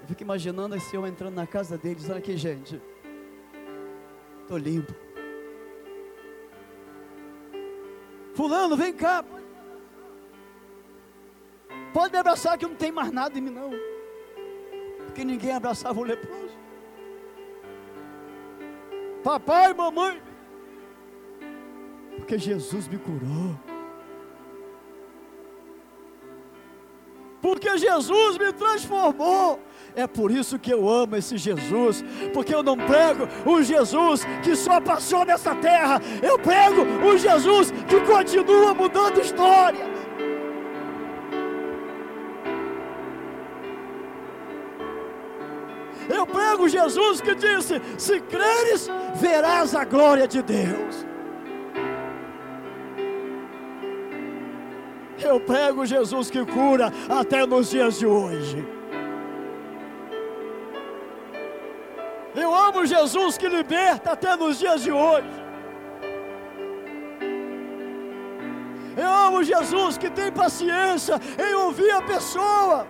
Eu 0.00 0.08
fico 0.08 0.22
imaginando 0.22 0.74
esse 0.74 0.96
homem 0.96 1.12
entrando 1.12 1.34
na 1.34 1.46
casa 1.46 1.76
dele, 1.76 1.96
dizendo 1.96 2.16
aqui, 2.16 2.36
gente, 2.36 2.80
estou 4.40 4.56
limpo. 4.56 4.94
Fulano, 8.34 8.76
vem 8.76 8.92
cá. 8.92 9.24
Pode 11.92 12.12
me 12.12 12.18
abraçar 12.18 12.56
que 12.56 12.66
não 12.66 12.74
tem 12.74 12.90
mais 12.90 13.12
nada 13.12 13.38
em 13.38 13.42
mim, 13.42 13.50
não. 13.50 13.70
Porque 15.06 15.24
ninguém 15.24 15.52
abraçava 15.52 16.00
o 16.00 16.02
leproso. 16.02 16.56
Papai, 19.22 19.74
mamãe. 19.74 20.20
Porque 22.16 22.38
Jesus 22.38 22.88
me 22.88 22.98
curou. 22.98 23.71
Porque 27.62 27.78
Jesus 27.78 28.38
me 28.38 28.52
transformou. 28.52 29.60
É 29.94 30.04
por 30.06 30.32
isso 30.32 30.58
que 30.58 30.72
eu 30.72 30.88
amo 30.88 31.14
esse 31.14 31.38
Jesus, 31.38 32.02
porque 32.32 32.52
eu 32.52 32.62
não 32.62 32.76
prego 32.76 33.28
o 33.46 33.62
Jesus 33.62 34.26
que 34.42 34.56
só 34.56 34.80
passou 34.80 35.24
nessa 35.24 35.54
terra, 35.54 36.00
eu 36.22 36.38
prego 36.38 36.82
o 37.06 37.16
Jesus 37.16 37.70
que 37.86 38.00
continua 38.00 38.74
mudando 38.74 39.20
história. 39.20 39.92
Eu 46.08 46.26
prego 46.26 46.68
Jesus 46.68 47.20
que 47.20 47.34
disse: 47.34 47.80
Se 47.96 48.18
creres, 48.22 48.90
verás 49.14 49.74
a 49.74 49.84
glória 49.84 50.26
de 50.26 50.42
Deus. 50.42 51.11
Eu 55.24 55.40
prego 55.40 55.86
Jesus 55.86 56.30
que 56.30 56.44
cura 56.44 56.92
até 57.08 57.46
nos 57.46 57.70
dias 57.70 57.98
de 57.98 58.06
hoje. 58.06 58.64
Eu 62.34 62.54
amo 62.54 62.86
Jesus 62.86 63.36
que 63.36 63.48
liberta 63.48 64.12
até 64.12 64.36
nos 64.36 64.58
dias 64.58 64.82
de 64.82 64.90
hoje. 64.90 65.42
Eu 68.96 69.08
amo 69.08 69.42
Jesus 69.42 69.96
que 69.96 70.10
tem 70.10 70.30
paciência 70.30 71.20
em 71.38 71.54
ouvir 71.54 71.90
a 71.90 72.02
pessoa 72.02 72.86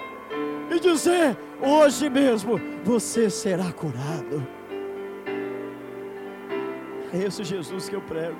e 0.71 0.81
dizer: 0.81 1.37
hoje 1.61 2.09
mesmo 2.09 2.61
você 2.85 3.29
será 3.29 3.73
curado. 3.73 4.47
É 7.13 7.19
esse 7.19 7.45
Jesus 7.45 7.89
que 7.89 7.95
eu 7.95 8.01
prego. 8.01 8.39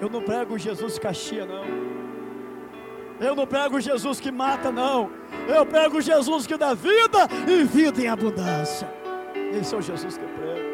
Eu 0.00 0.08
não 0.08 0.22
prego 0.22 0.56
Jesus 0.56 0.98
caixia, 0.98 1.44
não. 1.44 1.64
Eu 3.20 3.34
não 3.34 3.46
prego 3.46 3.80
Jesus 3.80 4.20
que 4.20 4.30
mata, 4.30 4.70
não. 4.70 5.10
Eu 5.48 5.66
prego 5.66 6.00
Jesus 6.00 6.46
que 6.46 6.56
dá 6.56 6.74
vida 6.74 7.28
e 7.48 7.64
vida 7.64 8.00
em 8.00 8.08
abundância. 8.08 8.88
Esse 9.58 9.74
é 9.74 9.78
o 9.78 9.82
Jesus 9.82 10.16
que 10.16 10.24
eu 10.24 10.28
prego. 10.28 10.68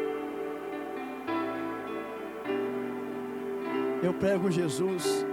Eu 4.03 4.13
prego 4.13 4.51
Jesus 4.51 5.25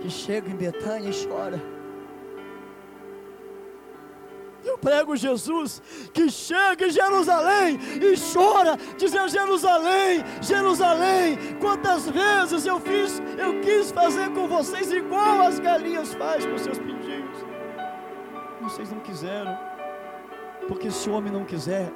que 0.00 0.08
chega 0.08 0.50
em 0.50 0.56
Betânia 0.56 1.10
e 1.10 1.26
chora 1.26 1.60
prego 4.82 5.16
Jesus 5.16 5.80
que 6.12 6.28
chega 6.28 6.88
em 6.88 6.90
Jerusalém 6.90 7.78
e 8.02 8.14
chora, 8.32 8.76
dizendo 8.98 9.28
Jerusalém, 9.28 10.24
Jerusalém, 10.42 11.38
quantas 11.60 12.08
vezes 12.10 12.66
eu 12.66 12.80
fiz, 12.80 13.22
eu 13.38 13.60
quis 13.60 13.92
fazer 13.92 14.28
com 14.30 14.48
vocês 14.48 14.92
igual 14.92 15.40
as 15.42 15.60
galinhas 15.60 16.12
fazem 16.14 16.50
com 16.50 16.58
seus 16.58 16.78
pintinhos. 16.78 17.38
Vocês 18.60 18.90
não 18.90 19.00
quiseram, 19.00 19.56
porque 20.66 20.90
se 20.90 21.08
o 21.08 21.12
homem 21.14 21.32
não 21.32 21.44
quiser, 21.44 21.90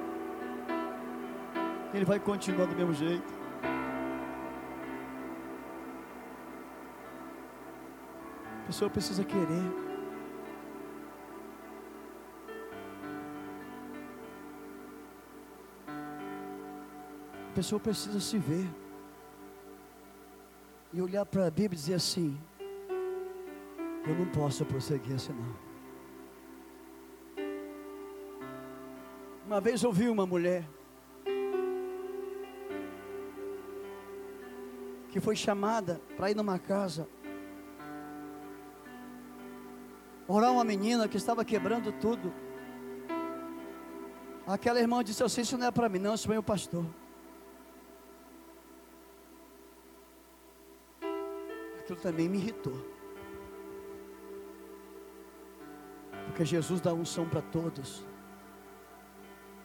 ele 1.92 2.04
vai 2.04 2.20
continuar 2.20 2.66
do 2.66 2.76
mesmo 2.76 2.94
jeito. 2.94 3.34
A 8.62 8.66
pessoa 8.66 8.90
precisa 8.90 9.24
querer. 9.24 9.85
Pessoa 17.56 17.80
precisa 17.80 18.20
se 18.20 18.36
ver. 18.36 18.68
E 20.92 21.00
olhar 21.00 21.24
para 21.24 21.46
a 21.46 21.50
Bíblia 21.50 21.72
e 21.72 21.80
dizer 21.80 21.94
assim: 21.94 22.38
Eu 24.06 24.14
não 24.14 24.26
posso 24.26 24.64
prosseguir 24.66 25.14
assim 25.14 25.32
não. 25.32 25.56
Uma 29.46 29.60
vez 29.60 29.82
ouvi 29.84 30.08
uma 30.08 30.26
mulher 30.26 30.68
que 35.08 35.18
foi 35.18 35.34
chamada 35.34 36.00
para 36.14 36.30
ir 36.30 36.34
numa 36.34 36.58
casa 36.58 37.08
orar 40.28 40.52
uma 40.52 40.64
menina 40.64 41.08
que 41.08 41.16
estava 41.16 41.42
quebrando 41.42 41.90
tudo. 41.92 42.34
Aquela 44.46 44.78
irmã 44.78 45.02
disse 45.02 45.24
assim: 45.24 45.40
Isso 45.40 45.56
não 45.56 45.68
é 45.68 45.70
para 45.70 45.88
mim, 45.88 46.00
não, 46.00 46.14
isso 46.14 46.30
é 46.30 46.38
o 46.38 46.42
pastor. 46.42 46.84
Aquilo 51.86 52.00
também 52.00 52.28
me 52.28 52.38
irritou. 52.38 52.74
Porque 56.24 56.44
Jesus 56.44 56.80
dá 56.80 56.92
unção 56.92 57.28
para 57.28 57.40
todos, 57.40 58.04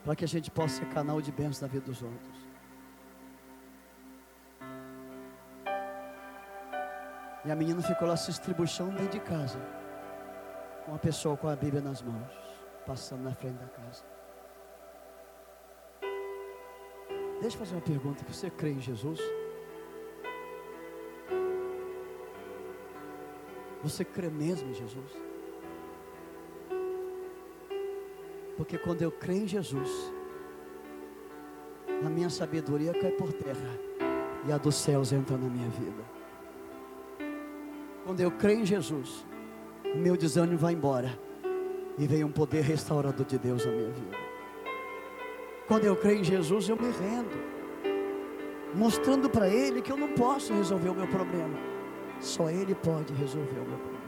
para 0.04 0.16
que 0.16 0.24
a 0.24 0.28
gente 0.28 0.52
possa 0.52 0.76
ser 0.76 0.86
canal 0.90 1.20
de 1.20 1.32
bênção 1.32 1.68
na 1.68 1.74
vida 1.74 1.88
dos 1.88 2.04
outros. 2.04 2.38
E 7.44 7.52
a 7.52 7.56
menina 7.56 7.82
ficou 7.82 8.08
lá 8.08 8.16
se 8.16 8.30
estribuchando 8.30 8.92
dentro 8.92 9.20
de 9.20 9.20
casa 9.20 9.60
uma 10.88 11.00
pessoa 11.00 11.36
com 11.36 11.48
a 11.48 11.56
Bíblia 11.56 11.82
nas 11.82 12.04
mãos, 12.04 12.32
passando 12.86 13.24
na 13.24 13.34
frente 13.34 13.58
da 13.58 13.66
casa. 13.66 14.04
Deixa 17.42 17.56
eu 17.56 17.60
fazer 17.60 17.74
uma 17.74 17.82
pergunta: 17.82 18.24
você 18.28 18.48
crê 18.52 18.74
em 18.74 18.80
Jesus? 18.80 19.20
Você 23.84 24.06
crê 24.06 24.30
mesmo 24.30 24.70
em 24.70 24.74
Jesus? 24.74 25.12
Porque 28.58 28.78
quando 28.78 29.02
eu 29.02 29.12
creio 29.12 29.44
em 29.44 29.48
Jesus, 29.48 30.14
a 32.06 32.10
minha 32.10 32.30
sabedoria 32.30 32.94
cai 32.94 33.12
por 33.12 33.34
terra 33.34 33.80
e 34.48 34.52
a 34.52 34.58
dos 34.58 34.76
céus 34.76 35.12
entra 35.12 35.38
na 35.38 35.50
minha 35.50 35.70
vida. 35.70 36.04
Quando 38.06 38.20
eu 38.20 38.32
creio 38.32 38.60
em 38.60 38.66
Jesus, 38.66 39.26
o 39.94 39.98
meu 39.98 40.16
desânimo 40.16 40.58
vai 40.58 40.74
embora 40.74 41.18
e 41.98 42.08
vem 42.08 42.24
um 42.24 42.32
poder 42.32 42.62
restaurador 42.62 43.26
de 43.26 43.38
Deus 43.38 43.66
na 43.66 43.72
minha 43.72 43.92
vida. 43.92 44.18
Quando 45.68 45.86
eu 45.86 45.96
creio 45.96 46.20
em 46.20 46.24
Jesus, 46.24 46.68
eu 46.68 46.76
me 46.76 46.92
rendo, 46.92 47.32
mostrando 48.76 49.30
para 49.30 49.48
Ele 49.48 49.82
que 49.82 49.92
eu 49.92 49.98
não 49.98 50.10
posso 50.10 50.54
resolver 50.54 50.90
o 50.90 50.96
meu 50.96 51.08
problema, 51.08 51.71
só 52.22 52.50
Ele 52.50 52.74
pode 52.76 53.14
resolver 53.14 53.60
o 53.60 53.68
meu 53.68 53.78
problema. 53.78 54.02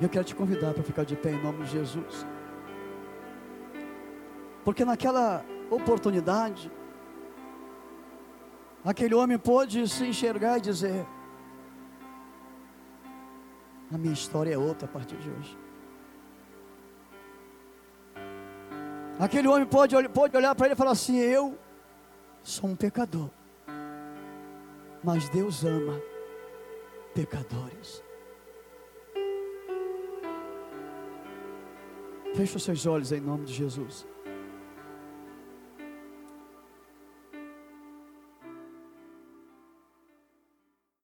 Eu 0.00 0.08
quero 0.08 0.24
te 0.24 0.34
convidar 0.34 0.72
para 0.72 0.82
ficar 0.82 1.04
de 1.04 1.16
pé 1.16 1.32
em 1.32 1.42
nome 1.42 1.64
de 1.64 1.70
Jesus, 1.70 2.26
porque 4.64 4.84
naquela 4.84 5.44
oportunidade, 5.70 6.70
aquele 8.84 9.14
homem 9.14 9.38
pôde 9.38 9.86
se 9.88 10.04
enxergar 10.06 10.58
e 10.58 10.62
dizer: 10.62 11.06
a 13.92 13.98
minha 13.98 14.12
história 14.12 14.54
é 14.54 14.58
outra 14.58 14.86
a 14.86 14.90
partir 14.90 15.16
de 15.16 15.30
hoje. 15.30 15.58
Aquele 19.18 19.46
homem 19.46 19.66
pode, 19.66 19.96
pode 20.08 20.36
olhar 20.36 20.54
para 20.54 20.66
ele 20.66 20.74
e 20.74 20.76
falar 20.76 20.90
assim: 20.90 21.16
Eu 21.16 21.56
sou 22.42 22.68
um 22.68 22.76
pecador, 22.76 23.30
mas 25.04 25.28
Deus 25.28 25.64
ama 25.64 26.00
pecadores. 27.14 28.02
Feche 32.34 32.56
os 32.56 32.62
seus 32.64 32.86
olhos 32.86 33.12
em 33.12 33.20
nome 33.20 33.44
de 33.44 33.52
Jesus. 33.52 34.06